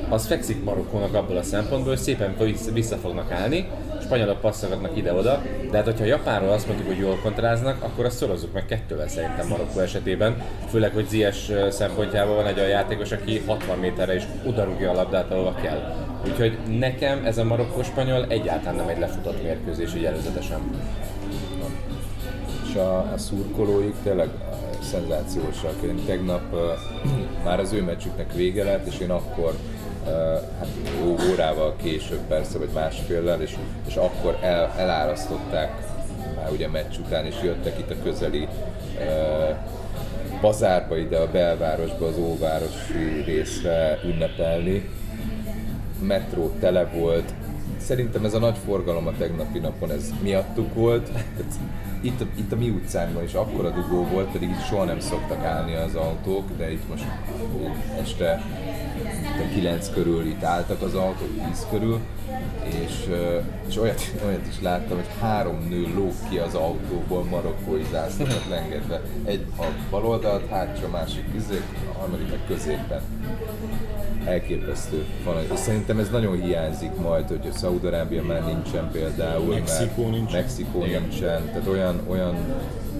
az 0.08 0.26
fekszik 0.26 0.64
Marokkónak 0.64 1.14
abból 1.14 1.36
a 1.36 1.42
szempontból, 1.42 1.88
hogy 1.88 2.02
szépen 2.02 2.36
vissza 2.72 2.96
fognak 2.96 3.30
állni, 3.30 3.68
spanyolok 4.08 4.40
passzolgatnak 4.40 4.96
ide-oda, 4.96 5.42
de 5.70 5.76
hát 5.76 5.86
hogyha 5.86 6.04
Japánról 6.04 6.52
azt 6.52 6.66
mondjuk, 6.66 6.88
hogy 6.88 6.98
jól 6.98 7.18
kontráznak, 7.22 7.82
akkor 7.82 8.04
azt 8.04 8.16
szorozzuk 8.16 8.52
meg 8.52 8.66
kettővel 8.66 9.08
szerintem 9.08 9.46
Marokkó 9.48 9.80
esetében, 9.80 10.42
főleg, 10.70 10.92
hogy 10.92 11.08
Zies 11.08 11.50
szempontjából 11.70 12.34
van 12.34 12.46
egy 12.46 12.58
olyan 12.58 12.70
játékos, 12.70 13.12
aki 13.12 13.42
60 13.46 13.78
méterre 13.78 14.14
is 14.14 14.22
odarúgja 14.46 14.90
a 14.90 14.94
labdát, 14.94 15.30
ahova 15.30 15.54
kell. 15.62 15.94
Úgyhogy 16.26 16.58
nekem 16.78 17.24
ez 17.24 17.38
a 17.38 17.44
marokkó-spanyol 17.44 18.26
egyáltalán 18.28 18.74
nem 18.74 18.88
egy 18.88 18.98
lefutott 18.98 19.42
mérkőzés, 19.42 19.94
így 19.94 20.04
előzetesen. 20.04 20.60
és 22.68 22.74
a, 22.74 22.98
a 22.98 23.18
szurkolóik 23.18 23.94
tényleg 24.02 24.28
szenzációsak. 24.82 25.74
Én 25.82 26.04
tegnap 26.06 26.52
uh, 26.52 26.60
már 27.44 27.60
az 27.60 27.72
ő 27.72 27.82
meccsüknek 27.82 28.32
vége 28.32 28.64
lett, 28.64 28.86
és 28.86 28.98
én 28.98 29.10
akkor 29.10 29.54
hát 30.58 30.68
órával 31.30 31.76
később 31.76 32.20
persze, 32.28 32.58
vagy 32.58 32.68
másféllel, 32.74 33.42
és, 33.42 33.56
és 33.86 33.94
akkor 33.94 34.38
el, 34.42 34.72
elárasztották 34.76 35.86
már 36.36 36.50
ugye 36.50 36.68
meccs 36.68 36.98
után, 36.98 37.26
és 37.26 37.34
jöttek 37.42 37.78
itt 37.78 37.90
a 37.90 38.02
közeli 38.02 38.48
bazárba 40.40 40.96
ide 40.96 41.18
a 41.18 41.30
belvárosba, 41.30 42.06
az 42.06 42.18
óvárosi 42.18 43.22
részre 43.24 43.98
ünnepelni. 44.04 44.88
Metró 46.00 46.52
tele 46.60 46.84
volt, 46.84 47.32
Szerintem 47.78 48.24
ez 48.24 48.34
a 48.34 48.38
nagy 48.38 48.56
forgalom 48.64 49.06
a 49.06 49.12
tegnapi 49.18 49.58
napon, 49.58 49.90
ez 49.90 50.12
miattuk 50.22 50.74
volt. 50.74 51.10
Itt, 52.00 52.24
itt 52.38 52.52
a 52.52 52.56
mi 52.56 52.68
utcánkban 52.68 53.22
is 53.22 53.32
akkora 53.34 53.70
dugó 53.70 54.04
volt, 54.04 54.30
pedig 54.30 54.48
itt 54.48 54.64
soha 54.64 54.84
nem 54.84 55.00
szoktak 55.00 55.44
állni 55.44 55.74
az 55.74 55.94
autók, 55.94 56.44
de 56.56 56.72
itt 56.72 56.88
most 56.88 57.04
este 58.00 58.42
a 59.38 59.54
9 59.54 59.90
körül 59.90 60.26
itt 60.26 60.42
álltak 60.42 60.82
az 60.82 60.94
autók, 60.94 61.28
10 61.48 61.66
körül, 61.70 62.00
és, 62.64 63.08
és 63.68 63.76
olyat, 63.76 64.00
olyat 64.26 64.46
is 64.46 64.60
láttam, 64.60 64.96
hogy 64.96 65.06
három 65.20 65.66
nő 65.68 65.86
lóg 65.94 66.12
ki 66.30 66.38
az 66.38 66.54
autóból 66.54 67.24
marokkói 67.24 67.82
zászlókat 67.90 68.44
lengetve. 68.48 69.00
Egy 69.24 69.46
a 69.58 69.64
bal 69.90 70.04
oldalt, 70.04 70.48
hátsó, 70.48 70.84
a 70.84 70.88
másik 70.88 71.24
izé, 71.36 71.62
a 71.94 71.98
harmadik 71.98 72.30
meg 72.30 72.40
középen 72.46 73.00
elképesztő. 74.24 75.04
Van, 75.24 75.36
és 75.52 75.58
szerintem 75.58 75.98
ez 75.98 76.10
nagyon 76.10 76.40
hiányzik 76.40 76.94
majd, 76.94 77.28
hogy 77.28 77.48
a 77.52 77.56
Szaúd-Arábia 77.56 78.22
már 78.22 78.44
nincsen 78.44 78.90
például. 78.92 79.54
Mexikó 79.54 80.08
nincsen. 80.08 80.40
Mexikó 80.40 80.84
nincsen. 80.84 81.44
Tehát 81.46 81.66
olyan, 81.66 82.00
olyan 82.08 82.36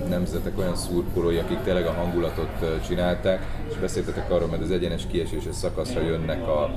nemzetek, 0.09 0.59
olyan 0.59 0.77
szurkolói, 0.77 1.37
akik 1.37 1.59
tényleg 1.63 1.87
a 1.87 1.93
hangulatot 1.93 2.81
csinálták, 2.87 3.47
és 3.71 3.77
beszéltetek 3.77 4.31
arról, 4.31 4.49
mert 4.49 4.63
az 4.63 4.71
egyenes 4.71 5.07
kieséses 5.11 5.55
szakaszra 5.55 6.01
jönnek 6.01 6.49
a 6.49 6.71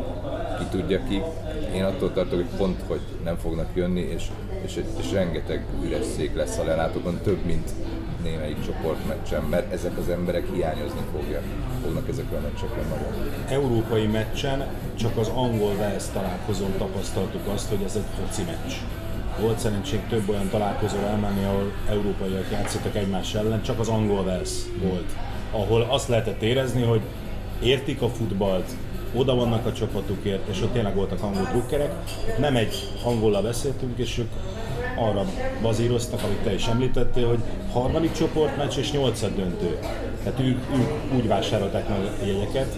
ki 0.57 0.77
tudja 0.77 1.03
ki. 1.09 1.21
Én 1.75 1.83
attól 1.83 2.13
tartok, 2.13 2.39
hogy 2.39 2.57
pont, 2.57 2.81
hogy 2.87 3.01
nem 3.23 3.37
fognak 3.37 3.67
jönni, 3.73 4.01
és, 4.01 4.27
és, 4.65 4.83
és 4.99 5.11
rengeteg 5.11 5.65
üres 5.83 6.05
szék 6.05 6.35
lesz 6.35 6.57
a 6.57 6.63
lelátókon, 6.63 7.19
több, 7.23 7.45
mint 7.45 7.71
némelyik 8.23 8.65
csoportmeccsen, 8.65 9.43
mert 9.43 9.73
ezek 9.73 9.97
az 9.97 10.09
emberek 10.09 10.45
hiányozni 10.53 11.01
fogják, 11.11 11.43
fognak 11.83 12.09
ezekről 12.09 12.39
a 12.39 12.41
meccsekről 12.41 12.83
nagyon. 12.83 13.33
európai 13.49 14.07
meccsen 14.07 14.67
csak 14.95 15.17
az 15.17 15.27
angol 15.27 15.73
Wales 15.73 16.03
találkozón 16.13 16.73
tapasztaltuk 16.77 17.47
azt, 17.47 17.69
hogy 17.69 17.83
ez 17.85 17.95
egy 17.95 18.25
foci 18.25 18.41
meccs. 18.43 18.73
Volt 19.39 19.59
szerencsénk 19.59 20.07
több 20.07 20.29
olyan 20.29 20.49
találkozóra 20.49 21.07
elmenni, 21.07 21.43
ahol 21.43 21.71
európaiak 21.89 22.51
játszottak 22.51 22.95
egymás 22.95 23.33
ellen, 23.33 23.61
csak 23.61 23.79
az 23.79 23.87
angol 23.87 24.23
Wales 24.23 24.49
volt. 24.83 25.15
Ahol 25.51 25.87
azt 25.89 26.07
lehetett 26.07 26.41
érezni, 26.41 26.81
hogy 26.81 27.01
értik 27.61 28.01
a 28.01 28.09
futballt, 28.09 28.71
oda 29.13 29.35
vannak 29.35 29.65
a 29.65 29.73
csapatukért, 29.73 30.47
és 30.47 30.61
ott 30.61 30.73
tényleg 30.73 30.95
voltak 30.95 31.23
angol 31.23 31.47
drukkerek. 31.51 31.91
Nem 32.39 32.55
egy 32.55 32.89
angollal 33.03 33.41
beszéltünk, 33.41 33.97
és 33.97 34.17
ők 34.17 34.29
arra 34.95 35.25
bazíroztak, 35.61 36.23
amit 36.23 36.37
te 36.37 36.53
is 36.53 36.67
említettél, 36.67 37.27
hogy 37.27 37.39
harmadik 37.71 38.11
csoportmeccs 38.11 38.77
és 38.77 38.91
nyolcad 38.91 39.35
döntő. 39.35 39.77
Tehát 40.23 40.39
ők, 40.39 40.59
ők 40.75 41.13
úgy 41.15 41.27
vásárolták 41.27 41.89
meg 41.89 41.97
a 41.99 42.25
jegyeket. 42.25 42.77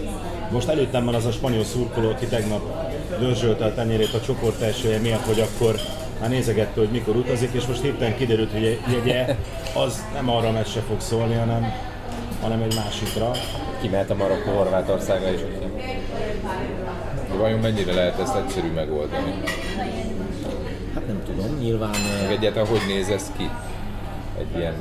Most 0.50 0.68
előttem 0.68 1.04
van 1.04 1.14
az 1.14 1.24
a 1.24 1.32
spanyol 1.32 1.64
szurkoló, 1.64 2.08
aki 2.10 2.26
tegnap 2.26 2.62
dörzsölte 3.18 3.64
a 3.64 3.74
tenyérét 3.74 4.14
a 4.14 4.20
csoport 4.20 4.60
elsője 4.60 4.98
miatt, 4.98 5.24
hogy 5.24 5.40
akkor 5.40 5.74
már 6.20 6.28
nézegette, 6.30 6.80
hogy 6.80 6.88
mikor 6.88 7.16
utazik, 7.16 7.52
és 7.52 7.66
most 7.66 7.82
hirtelen 7.82 8.16
kiderült, 8.16 8.52
hogy 8.52 8.80
jegye 8.92 9.36
az 9.74 10.04
nem 10.12 10.30
arra 10.30 10.48
a 10.48 10.52
meccsre 10.52 10.80
fog 10.80 11.00
szólni, 11.00 11.34
hanem, 11.34 11.72
hanem 12.42 12.62
egy 12.62 12.74
másikra. 12.74 13.30
Kimehet 13.80 14.10
a 14.10 14.14
Marokkó 14.14 14.52
Horvátországra 14.52 15.32
is. 15.32 15.40
De 17.28 17.34
vajon 17.38 17.58
mennyire 17.58 17.92
lehet 17.92 18.20
ezt 18.20 18.36
egyszerű 18.36 18.72
megoldani? 18.72 19.34
Hát 20.94 21.06
nem 21.06 21.22
tudom, 21.24 21.58
nyilván 21.58 21.94
Meg 22.22 22.30
egyáltalán 22.30 22.68
hogy 22.68 22.82
néz 22.86 23.08
ez 23.08 23.32
ki? 23.36 23.50
Egy 24.38 24.58
ilyen 24.58 24.74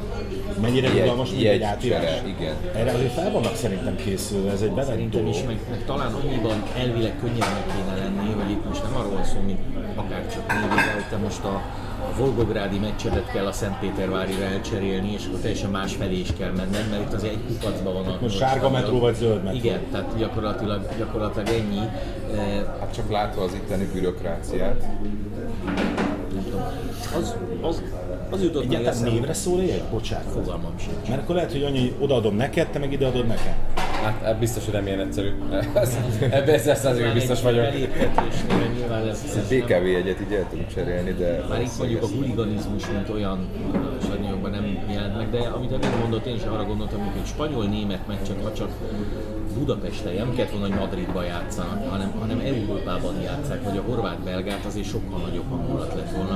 Mennyire 0.62 0.90
rugalmas, 0.90 1.30
mint 1.32 1.44
egy 1.46 1.62
átírás. 1.62 2.22
igen. 2.26 2.56
Erre 2.76 2.92
azért 2.92 3.14
fel 3.14 3.32
vannak 3.32 3.56
szerintem 3.56 3.96
készülve, 3.96 4.52
ez 4.52 4.62
egy 4.62 4.70
bevett 4.70 4.86
Szerintem 4.88 5.28
is, 5.28 5.44
meg, 5.48 5.60
meg 5.70 5.86
talán 5.86 6.14
annyiban 6.14 6.64
elvileg 6.78 7.14
könnyebbnek 7.20 7.66
kéne 7.76 7.96
lenni, 8.04 8.32
hogy 8.42 8.52
itt 8.52 8.68
most 8.68 8.84
nem 8.84 8.96
arról 8.96 9.12
van 9.12 9.24
szó, 9.24 9.40
mint 9.46 9.60
akár 9.96 10.28
csak 10.34 10.52
hogy 10.52 11.06
te 11.10 11.18
most 11.18 11.44
a, 11.44 11.56
a 12.12 12.18
Volgográdi 12.18 12.78
meccsedet 12.80 13.32
kell 13.32 13.46
a 13.46 13.52
Szentpétervárira 13.52 14.44
elcserélni, 14.44 15.12
és 15.14 15.26
akkor 15.28 15.40
teljesen 15.40 15.70
más 15.70 15.94
felé 15.96 16.20
is 16.20 16.30
kell 16.38 16.52
menned, 16.52 16.90
mert 16.90 17.02
itt 17.02 17.14
azért 17.14 17.34
egy 17.34 17.44
kupacban 17.48 17.94
van 17.94 18.06
a 18.06 18.18
Most 18.22 18.38
sárga 18.38 18.70
metró 18.70 19.00
vagy 19.00 19.16
zöld 19.16 19.44
metró? 19.44 19.58
Igen, 19.58 19.80
tehát 19.92 20.18
gyakorlatilag, 20.18 20.88
gyakorlatilag 20.98 21.48
ennyi. 21.48 21.80
Eh, 22.36 22.64
Hát 22.80 22.94
csak 22.94 23.12
látva 23.12 23.44
az 23.44 23.54
itteni 23.54 23.90
bürokráciát, 23.94 24.82
nem 26.34 26.44
tudom. 26.44 26.62
Az, 27.18 27.36
az, 27.62 27.82
az 28.30 28.42
jutott 28.44 28.62
meg 28.62 28.72
Egyáltalán 28.72 28.94
eszembe. 28.94 29.12
névre 29.12 29.34
szól 29.34 29.60
egy? 29.60 29.82
Bocsánat. 29.92 30.32
Fogalmam 30.32 30.74
sincs. 30.78 31.10
Mert 31.10 31.22
akkor 31.22 31.36
lehet, 31.36 31.52
hogy 31.52 31.64
annyi, 31.64 31.80
hogy 31.80 31.96
odaadom 32.00 32.36
neked, 32.36 32.68
te 32.68 32.80
meg 32.80 32.92
ide 32.92 33.06
adod 33.06 33.28
nekem. 33.28 33.54
Hát 34.04 34.22
hát 34.24 34.40
biztos, 34.40 34.64
hogy 34.66 34.74
nem 34.74 34.88
ilyen 34.88 35.00
egyszerű. 35.00 35.30
Ebben 36.30 36.54
ezer 36.54 36.76
százalékig 36.76 37.14
biztos 37.14 37.42
vagyok. 37.42 37.66
Ez, 39.10 39.48
BKV 39.50 39.86
jegyet 39.88 40.22
így 40.22 40.34
el 40.34 40.48
tudunk 40.50 40.74
cserélni, 40.74 41.12
de 41.12 41.46
Már 41.50 41.62
itt 41.62 41.78
mondjuk 41.78 42.04
a 42.04 42.08
huliganizmus, 42.08 42.90
mint 42.90 43.10
olyan 43.10 43.48
stadionokban 44.04 44.52
nem 44.52 44.78
jelent 44.92 45.18
meg, 45.18 45.30
de 45.30 45.40
amit 45.40 45.72
Edwin 45.72 45.92
mondott, 46.00 46.26
én 46.26 46.36
is 46.36 46.44
arra 46.44 46.64
gondoltam, 46.64 47.00
hogy 47.00 47.22
egy 47.22 47.28
spanyol-német 47.28 48.08
meccset, 48.08 48.36
ha 48.44 48.54
csak 48.54 48.70
Budapesten, 49.58 50.14
nem 50.14 50.36
kellett 50.36 50.52
volna, 50.52 50.68
hogy 50.68 50.76
Madridban 50.76 51.26
játszanak, 51.26 51.90
hanem, 51.90 52.12
hanem 52.20 52.40
Európában 52.40 53.22
játszák, 53.22 53.64
vagy 53.64 53.78
a 53.78 53.82
horvát-belgát, 53.82 54.66
azért 54.66 54.88
sokkal 54.88 55.20
nagyobb 55.20 55.50
hangulat 55.50 55.94
lett 55.96 56.16
volna, 56.16 56.36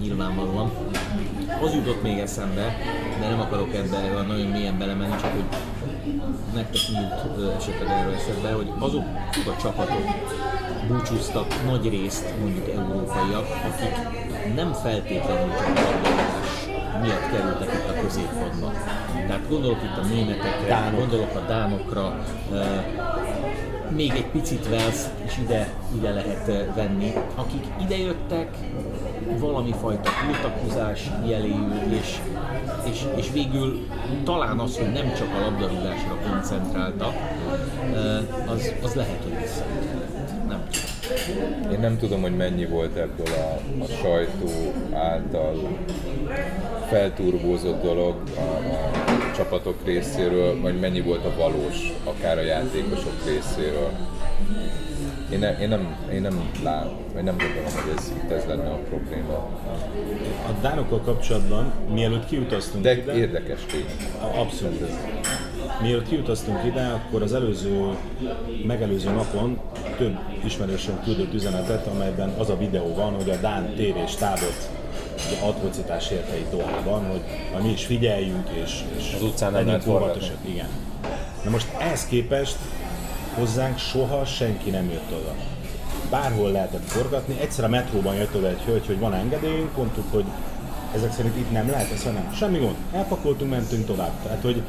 nyilvánvalóan. 0.00 0.70
Az 1.62 1.74
jutott 1.74 2.02
még 2.02 2.18
eszembe, 2.18 2.76
de 3.20 3.28
nem 3.28 3.40
akarok 3.40 3.74
ebbe 3.74 4.22
nagyon 4.26 4.46
mélyen 4.46 4.78
belemenni, 4.78 5.16
csak 5.20 5.32
hogy 5.32 5.44
nektek 6.54 6.80
jut 6.88 7.54
esetleg 7.56 7.88
erről 7.88 8.14
eszembe, 8.14 8.52
hogy 8.52 8.72
azok 8.78 9.04
a 9.46 9.60
csapatok 9.62 10.04
búcsúztak 10.88 11.64
nagy 11.64 11.88
részt 11.88 12.34
mondjuk 12.40 12.68
európaiak, 12.68 13.46
akik 13.64 13.96
nem 14.54 14.72
feltétlenül 14.72 15.50
csak 15.50 16.47
miatt 17.00 17.30
kerültek 17.30 17.72
itt 17.74 17.88
a 17.96 18.00
középpontba. 18.00 18.72
Tehát 19.26 19.48
gondolok 19.48 19.82
itt 19.82 20.04
a 20.04 20.06
németekre, 20.06 20.68
Dánok. 20.68 21.00
gondolok 21.00 21.34
a 21.34 21.40
dánokra, 21.48 22.18
ö, 22.52 22.64
még 23.88 24.10
egy 24.10 24.26
picit 24.26 24.66
Wales 24.70 25.04
is 25.26 25.38
ide, 25.38 25.68
ide 25.96 26.10
lehet 26.10 26.48
ö, 26.48 26.74
venni, 26.74 27.12
akik 27.34 27.64
idejöttek, 27.82 28.48
valami 29.38 29.74
fajta 29.80 30.10
tiltakozás 30.26 31.10
jeléül, 31.26 31.72
és, 32.00 32.18
és, 32.90 33.04
és 33.14 33.30
végül 33.32 33.86
talán 34.24 34.58
az, 34.58 34.78
hogy 34.78 34.92
nem 34.92 35.14
csak 35.14 35.28
a 35.36 35.40
labdarúgásra 35.40 36.16
koncentráltak, 36.30 37.14
ö, 37.94 38.16
az, 38.46 38.72
az 38.82 38.94
lehet, 38.94 39.22
hogy 39.22 39.36
visszaüthetett. 39.40 40.18
Nem 40.48 40.60
tudom. 40.70 41.72
én 41.72 41.80
nem 41.80 41.98
tudom, 41.98 42.20
hogy 42.20 42.36
mennyi 42.36 42.66
volt 42.66 42.96
ebből 42.96 43.26
a, 43.26 43.82
a 43.82 43.86
sajtó 43.86 44.72
által 44.92 45.78
felturbózott 46.88 47.82
dolog 47.82 48.14
a, 48.36 48.40
a 48.40 49.34
csapatok 49.36 49.76
részéről, 49.84 50.60
vagy 50.60 50.80
mennyi 50.80 51.00
volt 51.00 51.24
a 51.24 51.34
valós, 51.36 51.92
akár 52.04 52.38
a 52.38 52.42
játékosok 52.42 53.24
részéről. 53.26 53.90
Én, 55.32 55.38
ne, 55.38 55.58
én 55.58 55.68
nem, 55.68 55.96
én 56.12 56.20
nem 56.20 56.50
látom, 56.62 56.96
vagy 57.14 57.22
nem 57.22 57.36
gondolom, 57.36 57.64
hogy 57.64 57.92
ez, 57.96 58.12
itt 58.24 58.30
ez 58.30 58.44
lenne 58.44 58.68
a 58.68 58.78
probléma. 58.88 59.32
A 60.48 60.60
Dánokkal 60.60 61.00
kapcsolatban, 61.00 61.72
mielőtt 61.92 62.26
kiutaztunk 62.26 62.84
De 62.84 62.96
ide, 62.96 63.14
érdekes 63.14 63.60
tény. 63.70 63.84
abszolút. 64.36 64.90
Mielőtt 65.82 66.08
kiutaztunk 66.08 66.64
ide, 66.64 66.86
akkor 66.86 67.22
az 67.22 67.34
előző, 67.34 67.96
megelőző 68.66 69.10
napon 69.10 69.58
több 69.98 70.18
ismerősöm 70.44 71.00
küldött 71.04 71.34
üzenetet, 71.34 71.86
amelyben 71.86 72.28
az 72.38 72.50
a 72.50 72.56
videó 72.56 72.94
van, 72.94 73.14
hogy 73.14 73.30
a 73.30 73.36
Dán 73.36 73.74
tér 73.74 73.94
és 74.06 74.14
tábot 74.14 74.77
atrocitás 75.42 76.10
érte 76.10 76.36
itt 76.36 76.50
Dohában, 76.50 77.06
hogy 77.10 77.20
na, 77.52 77.62
mi 77.62 77.68
is 77.68 77.84
figyeljünk, 77.84 78.48
és, 78.64 78.84
és 78.96 79.12
Az 79.14 79.22
utcán 79.22 79.52
nem 79.52 79.66
lehet 79.66 79.86
óvatosak. 79.86 80.36
Igen. 80.44 80.68
Na 81.44 81.50
most 81.50 81.66
ehhez 81.78 82.06
képest 82.06 82.56
hozzánk 83.34 83.78
soha 83.78 84.24
senki 84.24 84.70
nem 84.70 84.90
jött 84.90 85.10
oda. 85.20 85.34
Bárhol 86.10 86.50
lehetett 86.50 86.84
forgatni, 86.86 87.40
egyszer 87.40 87.64
a 87.64 87.68
metróban 87.68 88.14
jött 88.14 88.34
oda 88.34 88.48
egy 88.48 88.62
hölgy, 88.64 88.86
hogy 88.86 88.98
van 88.98 89.14
engedélyünk, 89.14 89.76
mondtuk, 89.76 90.12
hogy 90.12 90.24
ezek 90.94 91.12
szerint 91.12 91.36
itt 91.36 91.50
nem 91.50 91.70
lehet, 91.70 91.92
ezt 91.92 92.04
nem. 92.04 92.32
Semmi 92.34 92.58
gond. 92.58 92.76
Elpakoltunk, 92.92 93.50
mentünk 93.50 93.86
tovább. 93.86 94.22
Tehát, 94.22 94.42
hogy 94.42 94.62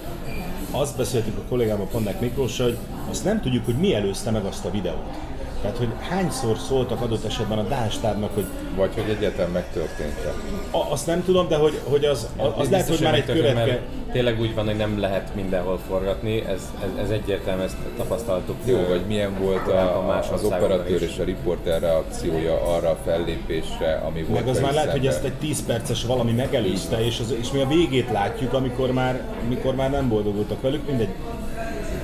azt 0.71 0.97
beszéltük 0.97 1.37
a 1.37 1.41
kollégával, 1.49 1.87
Pandák 1.87 2.19
Miklóssal, 2.19 2.65
hogy 2.65 2.77
azt 3.09 3.23
nem 3.23 3.41
tudjuk, 3.41 3.65
hogy 3.65 3.75
mi 3.75 3.93
előzte 3.93 4.31
meg 4.31 4.45
azt 4.45 4.65
a 4.65 4.71
videót. 4.71 5.17
Tehát, 5.61 5.77
hogy 5.77 5.89
hányszor 6.09 6.57
szóltak 6.57 7.01
adott 7.01 7.25
esetben 7.25 7.57
a 7.57 7.63
Dástábnak, 7.63 8.33
hogy 8.33 8.45
Vagy 8.75 8.93
hogy 8.93 9.09
egyáltalán 9.09 9.51
megtörtént-e. 9.51 10.33
a, 10.77 10.91
azt 10.91 11.05
nem 11.05 11.23
tudom, 11.23 11.47
de 11.47 11.57
hogy, 11.57 11.79
hogy 11.83 12.05
az, 12.05 12.27
az 12.57 12.69
lehet, 12.69 12.87
hogy 12.87 12.99
már 13.01 13.13
egy 13.13 13.25
követke... 13.25 13.53
mert 13.53 13.81
Tényleg 14.11 14.39
úgy 14.39 14.55
van, 14.55 14.65
hogy 14.65 14.75
nem 14.75 14.99
lehet 14.99 15.35
mindenhol 15.35 15.79
forgatni, 15.87 16.45
ez, 16.45 16.71
ez, 16.83 17.03
ez 17.03 17.09
egyértelmű, 17.09 17.61
ezt 17.61 17.75
tapasztaltuk. 17.97 18.55
Jó, 18.65 18.85
vagy 18.87 19.01
milyen 19.07 19.39
volt 19.39 19.63
korábban 19.63 20.03
a, 20.03 20.07
más 20.07 20.29
az 20.29 20.43
operatőr 20.43 21.01
is. 21.01 21.09
és 21.09 21.19
a 21.19 21.23
riporter 21.23 21.81
reakciója 21.81 22.61
arra 22.75 22.89
a 22.89 22.97
fellépésre, 23.05 24.03
ami 24.07 24.23
volt 24.23 24.39
Meg 24.39 24.55
az 24.55 24.61
már 24.61 24.73
lehet, 24.73 24.91
hogy 24.91 25.07
ezt 25.07 25.23
egy 25.23 25.33
10 25.33 25.65
perces 25.65 26.05
valami 26.05 26.31
megelőzte, 26.31 27.05
és, 27.05 27.19
az, 27.19 27.33
és 27.39 27.51
mi 27.51 27.61
a 27.61 27.67
végét 27.67 28.11
látjuk, 28.11 28.53
amikor 28.53 28.91
már, 28.91 29.21
amikor 29.45 29.75
már 29.75 29.89
nem 29.89 30.09
boldogultak 30.09 30.61
velük, 30.61 30.87
mindegy. 30.87 31.09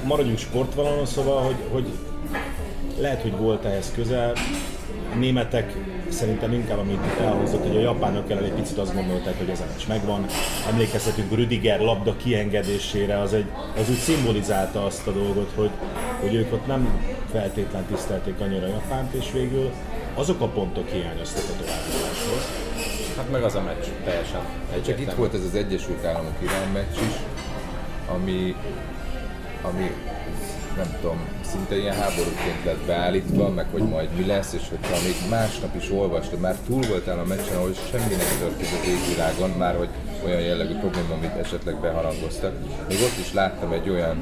Maradjunk 0.03 0.37
sportvonalon, 0.37 1.05
szóval, 1.05 1.41
hogy, 1.41 1.55
hogy 1.71 1.85
lehet, 2.97 3.21
hogy 3.21 3.37
volt 3.37 3.65
ehhez 3.65 3.91
közel. 3.95 4.33
A 5.13 5.17
németek 5.17 5.73
szerintem 6.09 6.53
inkább, 6.53 6.77
amit 6.77 7.05
itt 7.05 7.19
elhozott, 7.19 7.67
hogy 7.67 7.77
a 7.77 7.79
japánok 7.79 8.31
ellen 8.31 8.43
egy 8.43 8.53
picit 8.53 8.77
azt 8.77 8.93
gondolták, 8.93 9.37
hogy 9.37 9.49
ez 9.49 9.59
a 9.59 9.65
meccs 9.71 9.87
megvan. 9.87 10.25
Emlékezhetünk 10.69 11.35
Rüdiger 11.35 11.79
labda 11.79 12.15
kiengedésére, 12.17 13.19
az, 13.19 13.33
egy, 13.33 13.45
az 13.77 13.89
úgy 13.89 13.97
szimbolizálta 13.97 14.85
azt 14.85 15.07
a 15.07 15.11
dolgot, 15.11 15.51
hogy, 15.55 15.69
hogy 16.21 16.33
ők 16.33 16.53
ott 16.53 16.67
nem 16.67 16.99
feltétlen 17.31 17.85
tisztelték 17.85 18.39
annyira 18.39 18.67
Japánt, 18.67 19.13
és 19.13 19.31
végül 19.31 19.71
azok 20.15 20.41
a 20.41 20.47
pontok 20.47 20.89
hiányoztak 20.89 21.43
a 21.43 21.63
továbbjutáshoz. 21.63 22.49
Hát 23.17 23.31
meg 23.31 23.43
az 23.43 23.55
a 23.55 23.61
meccs, 23.61 23.85
teljesen. 24.03 24.41
Csak 24.85 24.99
itt 24.99 25.11
volt 25.11 25.33
ez 25.33 25.43
az 25.43 25.55
Egyesült 25.55 26.05
Államok 26.05 26.35
Irán 26.41 26.71
meccs 26.73 26.97
is, 27.07 27.15
ami, 28.07 28.55
ami 29.61 29.91
nem 30.75 30.97
tudom, 31.01 31.17
szinte 31.41 31.77
ilyen 31.77 31.95
háborúként 31.95 32.63
lett 32.65 32.85
beállítva, 32.85 33.49
meg 33.49 33.65
hogy 33.71 33.83
majd 33.83 34.09
mi 34.17 34.25
lesz, 34.25 34.53
és 34.53 34.69
hogyha 34.69 35.03
még 35.03 35.15
másnap 35.29 35.75
is 35.75 35.91
olvastad, 35.91 36.39
már 36.39 36.55
túl 36.67 36.81
voltál 36.87 37.19
a 37.19 37.25
meccsen, 37.25 37.55
ahol 37.55 37.73
semmi 37.91 38.15
nem 38.15 38.37
történt 38.39 38.71
az 38.81 38.87
égvilágon, 38.87 39.49
már 39.49 39.75
hogy 39.75 39.89
olyan 40.25 40.41
jellegű 40.41 40.73
probléma, 40.73 41.13
amit 41.13 41.37
esetleg 41.37 41.79
beharangoztak. 41.79 42.53
Még 42.87 42.97
ott 43.01 43.17
is 43.19 43.33
láttam 43.33 43.71
egy 43.71 43.89
olyan, 43.89 44.17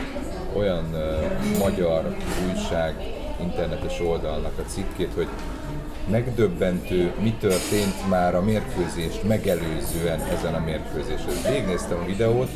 olyan 0.53 0.85
uh, 0.93 1.57
magyar 1.59 2.15
újság 2.47 2.95
internetes 3.41 3.99
oldalnak 3.99 4.57
a 4.57 4.69
cikkét, 4.69 5.11
hogy 5.15 5.27
megdöbbentő, 6.09 7.13
mi 7.21 7.33
történt 7.39 8.09
már 8.09 8.35
a 8.35 8.41
mérkőzést 8.41 9.23
megelőzően 9.23 10.19
ezen 10.19 10.53
a 10.53 10.63
mérkőzésen. 10.65 11.51
Végignéztem 11.51 11.99
a 12.01 12.05
videót, 12.05 12.49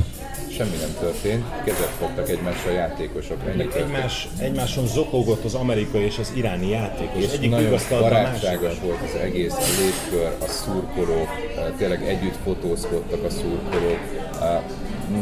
semmi 0.58 0.76
nem 0.80 0.94
történt, 1.00 1.44
kezet 1.64 1.92
fogtak 1.98 2.28
egymásra 2.28 2.70
a 2.70 2.74
játékosok. 2.74 3.44
Történt. 3.44 3.74
egymás, 3.74 4.28
egymáson 4.38 4.86
zokogott 4.86 5.44
az 5.44 5.54
amerikai 5.54 6.02
és 6.02 6.18
az 6.18 6.32
iráni 6.34 6.68
játékos. 6.68 7.22
És 7.22 7.32
Egyik 7.32 7.50
nagyon 7.50 7.72
a 7.72 8.00
barátságos 8.00 8.62
másikat. 8.62 8.86
volt 8.86 8.98
az 9.02 9.20
egész, 9.20 9.52
a 9.52 9.80
légkör, 9.80 10.32
a 10.40 10.46
szurkolók, 10.46 11.28
eh, 11.56 11.64
tényleg 11.78 12.08
együtt 12.08 12.36
fotózkodtak 12.44 13.24
a 13.24 13.30
szurkolók. 13.30 13.98
Eh, 14.42 14.60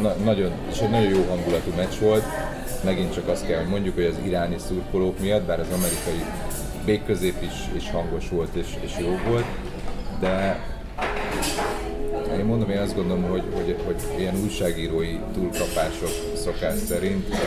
Na, 0.01 0.13
nagyon, 0.13 0.51
és 0.71 0.79
egy 0.79 0.89
nagyon 0.89 1.09
jó 1.09 1.25
hangulatú 1.29 1.71
meccs 1.75 1.99
volt. 1.99 2.23
Megint 2.83 3.13
csak 3.13 3.27
azt 3.27 3.47
kell, 3.47 3.59
hogy 3.59 3.69
mondjuk, 3.69 3.95
hogy 3.95 4.05
az 4.05 4.15
iráni 4.25 4.55
szurkolók 4.67 5.19
miatt, 5.19 5.43
bár 5.45 5.59
az 5.59 5.67
amerikai 5.67 6.25
végközép 6.85 7.35
is, 7.41 7.83
is 7.83 7.89
hangos 7.91 8.29
volt 8.29 8.55
és, 8.55 8.65
és 8.79 8.91
jó 8.99 9.19
volt, 9.29 9.45
de 10.19 10.59
én 12.37 12.45
mondom, 12.45 12.69
én 12.69 12.77
azt 12.77 12.95
gondolom, 12.95 13.23
hogy, 13.23 13.43
hogy, 13.53 13.75
hogy 13.85 13.95
ilyen 14.17 14.35
újságírói 14.43 15.19
túlkapások 15.33 16.09
szokás 16.35 16.77
szerint, 16.87 17.27
és, 17.27 17.37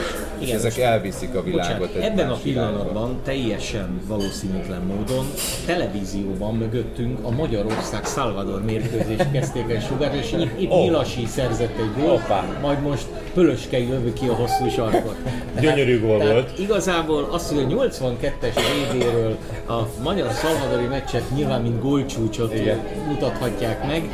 és 0.40 0.46
Igen, 0.46 0.58
ezek 0.58 0.70
most- 0.76 0.84
elviszik 0.86 1.34
a 1.34 1.42
világot 1.42 1.78
Bocsánat, 1.78 2.10
ebben 2.10 2.28
a 2.28 2.30
más 2.30 2.38
irányba. 2.44 2.70
pillanatban 2.70 3.20
teljesen 3.24 4.00
valószínűtlen 4.06 4.82
módon 4.82 5.26
televízióban 5.66 6.54
mögöttünk 6.54 7.18
a 7.22 7.30
Magyarország 7.30 8.04
Salvador 8.04 8.64
mérkőzést 8.64 9.30
kezdték 9.32 9.70
el 9.70 9.80
sugárni, 9.80 10.18
és 10.18 10.32
itt, 10.32 10.60
itt 10.60 10.70
Ó. 10.70 10.82
Milasi 10.82 11.26
szerzett 11.26 11.78
egy 11.78 12.02
gólt, 12.02 12.22
majd 12.62 12.80
most 12.82 13.06
Pölöskei 13.34 13.88
lövi 13.88 14.12
ki 14.12 14.26
a 14.26 14.34
hosszú 14.34 14.68
sarkot. 14.68 15.16
Gyönyörű 15.60 16.00
gól 16.00 16.18
Tehát 16.18 16.32
volt. 16.32 16.58
Igazából 16.58 17.28
azt, 17.30 17.52
hogy 17.52 17.62
a 17.62 17.66
82-es 17.66 18.54
VB-ről 18.92 19.36
a 19.68 20.02
magyar 20.02 20.30
szalvadori 20.32 20.86
meccset 20.86 21.30
nyilván 21.34 21.62
mint 21.62 21.80
gólcsúcsot 21.80 22.54
Igen. 22.54 22.78
mutathatják 23.06 23.86
meg, 23.86 24.10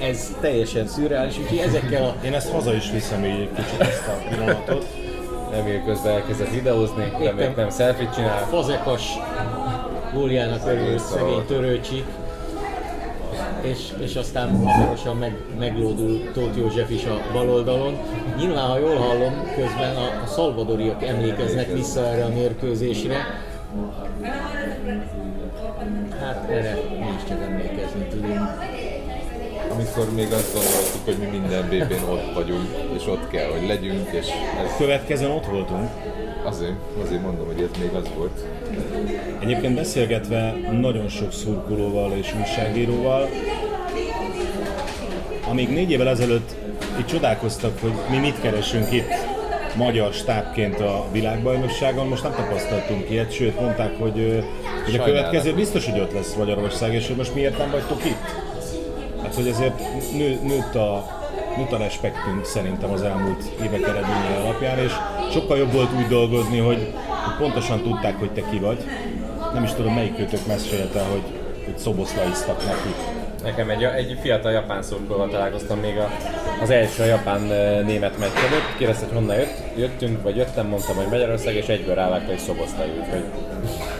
ez 0.00 0.36
teljesen 0.40 0.86
szürreális, 0.86 1.38
úgyhogy 1.38 1.58
ezekkel 1.58 2.04
a 2.04 2.14
Én 2.24 2.34
ezt 2.34 2.50
haza 2.50 2.74
is 2.74 2.90
viszem 2.90 3.24
így 3.24 3.30
egy 3.40 3.50
kicsit 3.56 3.80
ezt 3.80 4.06
a 4.06 4.28
pillanatot. 4.28 4.86
Emil 5.52 5.84
közben 5.84 6.12
elkezdett 6.12 6.50
videózni, 6.50 7.12
de 7.18 7.32
még 7.32 7.52
nem 7.56 7.70
selfie 7.70 8.10
csinál. 8.10 8.38
fazekas 8.38 9.18
góljának 10.14 10.66
örül 10.66 10.98
szegény 10.98 11.44
törőcsik, 11.46 12.04
és, 13.60 13.92
és 13.98 14.16
aztán 14.16 14.56
hamarosan 14.56 15.16
meg, 15.16 15.36
meglódul 15.58 16.30
Tóth 16.32 16.58
József 16.58 16.90
is 16.90 17.04
a 17.04 17.20
bal 17.32 17.50
oldalon. 17.50 17.98
Nyilván, 18.36 18.68
ha 18.68 18.78
jól 18.78 18.96
hallom, 18.96 19.34
közben 19.54 19.96
a, 19.96 20.22
a 20.22 20.26
szalvadoriak 20.26 21.02
emlékeznek 21.02 21.72
vissza 21.72 22.06
erre 22.06 22.24
a 22.24 22.28
mérkőzésre. 22.28 23.16
Hát 26.20 26.50
erre 26.50 26.74
mi 26.90 27.06
is 27.16 27.28
csak 27.28 27.42
emlékezni 27.42 28.06
tudunk. 28.10 28.48
Amikor 29.78 30.14
még 30.14 30.32
azt 30.32 30.52
gondoltuk, 30.52 31.04
hogy 31.04 31.16
mi 31.18 31.38
minden 31.38 31.68
BB-n 31.68 32.10
ott 32.10 32.34
vagyunk, 32.34 32.68
és 32.96 33.06
ott 33.06 33.28
kell, 33.30 33.50
hogy 33.50 33.66
legyünk, 33.66 34.08
és 34.10 34.26
ez 34.64 34.76
Következőn 34.78 35.30
ott 35.30 35.46
voltunk. 35.46 35.90
azért, 36.44 36.74
azért 37.04 37.22
mondom, 37.22 37.46
hogy 37.46 37.60
ez 37.60 37.80
még 37.80 37.94
az 37.94 38.08
volt. 38.16 38.40
Egyébként 39.40 39.74
beszélgetve 39.74 40.54
nagyon 40.80 41.08
sok 41.08 41.32
szurkolóval 41.32 42.12
és 42.12 42.34
újságíróval, 42.40 43.28
amíg 45.50 45.68
négy 45.68 45.90
évvel 45.90 46.08
ezelőtt 46.08 46.54
itt 46.98 47.06
csodálkoztak, 47.06 47.80
hogy 47.80 47.92
mi 48.10 48.16
mit 48.16 48.40
keresünk 48.40 48.92
itt 48.92 49.12
magyar 49.76 50.12
stábként 50.12 50.80
a 50.80 51.04
világbajnokságon, 51.12 52.08
most 52.08 52.22
nem 52.22 52.34
tapasztaltunk 52.34 53.10
ilyet, 53.10 53.32
sőt 53.32 53.60
mondták, 53.60 53.98
hogy, 53.98 54.44
hogy 54.84 54.94
a 54.94 55.04
következő 55.04 55.54
biztos, 55.54 55.86
hogy 55.86 56.00
ott 56.00 56.12
lesz 56.12 56.34
Magyarország, 56.34 56.94
és 56.94 57.06
hogy 57.06 57.16
most 57.16 57.34
miért 57.34 57.58
nem 57.58 57.70
vagytok 57.70 58.04
itt? 58.04 58.17
Hogy 59.38 59.48
ezért 59.48 59.78
nő, 60.12 60.38
nőtt 60.42 60.74
a, 60.74 61.06
nőtt 61.56 61.72
a 61.72 61.76
respektünk 61.76 62.44
szerintem 62.44 62.90
az 62.90 63.02
elmúlt 63.02 63.44
évek 63.62 63.82
eredményei 63.82 64.44
alapján, 64.44 64.78
és 64.78 64.92
sokkal 65.32 65.58
jobb 65.58 65.72
volt 65.72 65.92
úgy 65.98 66.06
dolgozni, 66.06 66.58
hogy, 66.58 66.92
pontosan 67.38 67.82
tudták, 67.82 68.18
hogy 68.18 68.30
te 68.30 68.42
ki 68.50 68.58
vagy. 68.58 68.84
Nem 69.54 69.62
is 69.62 69.72
tudom, 69.72 69.94
melyik 69.94 70.16
kötök 70.16 70.46
mesélte, 70.46 71.00
hogy, 71.00 71.22
hogy 71.64 71.78
szoboszlaiztak 71.78 72.64
neki. 72.64 72.94
Nekem 73.42 73.70
egy, 73.70 73.82
egy 73.82 74.18
fiatal 74.20 74.52
japán 74.52 74.82
szurkolóval 74.82 75.28
találkoztam 75.28 75.78
még 75.78 75.96
a, 75.96 76.10
az 76.62 76.70
első 76.70 77.04
japán-német 77.04 78.18
meccs 78.18 78.36
előtt. 78.36 78.76
Kérdezte, 78.78 79.04
hogy 79.04 79.14
honnan 79.14 79.36
jött, 79.36 79.76
jöttünk, 79.76 80.22
vagy 80.22 80.36
jöttem, 80.36 80.66
mondtam, 80.66 80.96
hogy 80.96 81.08
Magyarország, 81.10 81.54
és 81.54 81.66
egyből 81.66 81.94
rávágta, 81.94 82.28
hogy 82.28 82.38
szoboszlai, 82.38 82.88
úgyhogy 83.00 83.24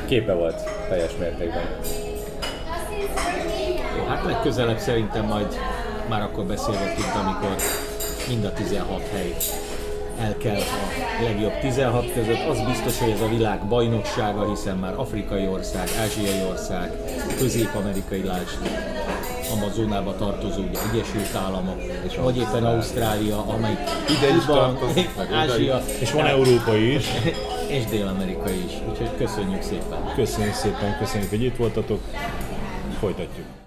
képe 0.07 0.33
volt 0.33 0.61
teljes 0.89 1.13
mértékben. 1.19 1.67
Legközelebb 4.39 4.79
szerintem 4.79 5.25
majd 5.25 5.59
már 6.09 6.23
akkor 6.23 6.45
beszélgetünk, 6.45 7.15
amikor 7.15 7.57
mind 8.29 8.45
a 8.45 8.53
16 8.53 9.09
hely 9.13 9.37
el 10.21 10.37
kell 10.37 10.61
a 10.61 11.23
legjobb 11.23 11.59
16 11.61 12.13
között. 12.13 12.49
Az 12.49 12.61
biztos, 12.67 12.99
hogy 12.99 13.11
ez 13.11 13.21
a 13.21 13.29
világ 13.29 13.67
bajnoksága, 13.67 14.49
hiszen 14.49 14.77
már 14.77 14.95
afrikai 14.97 15.47
ország, 15.47 15.89
ázsiai 16.01 16.43
ország, 16.49 16.93
közép-amerikai 17.39 18.25
lásd, 18.25 18.59
Amazonába 19.53 20.17
tartozó 20.17 20.63
ugye, 20.63 20.79
Egyesült 20.93 21.35
Államok, 21.35 21.83
és 22.07 22.17
vagy 22.17 22.37
éppen 22.37 22.65
Ausztrália, 22.65 23.45
amely 23.47 23.79
Ide 24.09 24.37
is 24.37 24.45
tartozik. 24.45 25.11
Ázsia, 25.43 25.83
És 26.01 26.13
van 26.13 26.27
európai 26.27 26.95
is. 26.95 27.07
és 27.77 27.85
Dél-Amerikai 27.85 28.65
is. 28.67 28.73
Úgyhogy 28.91 29.11
köszönjük 29.17 29.63
szépen! 29.63 30.13
Köszönjük 30.15 30.55
szépen, 30.55 30.97
köszönjük, 30.99 31.31
hogy 31.31 31.43
itt 31.43 31.57
voltatok. 31.57 32.01
Folytatjuk. 33.01 33.59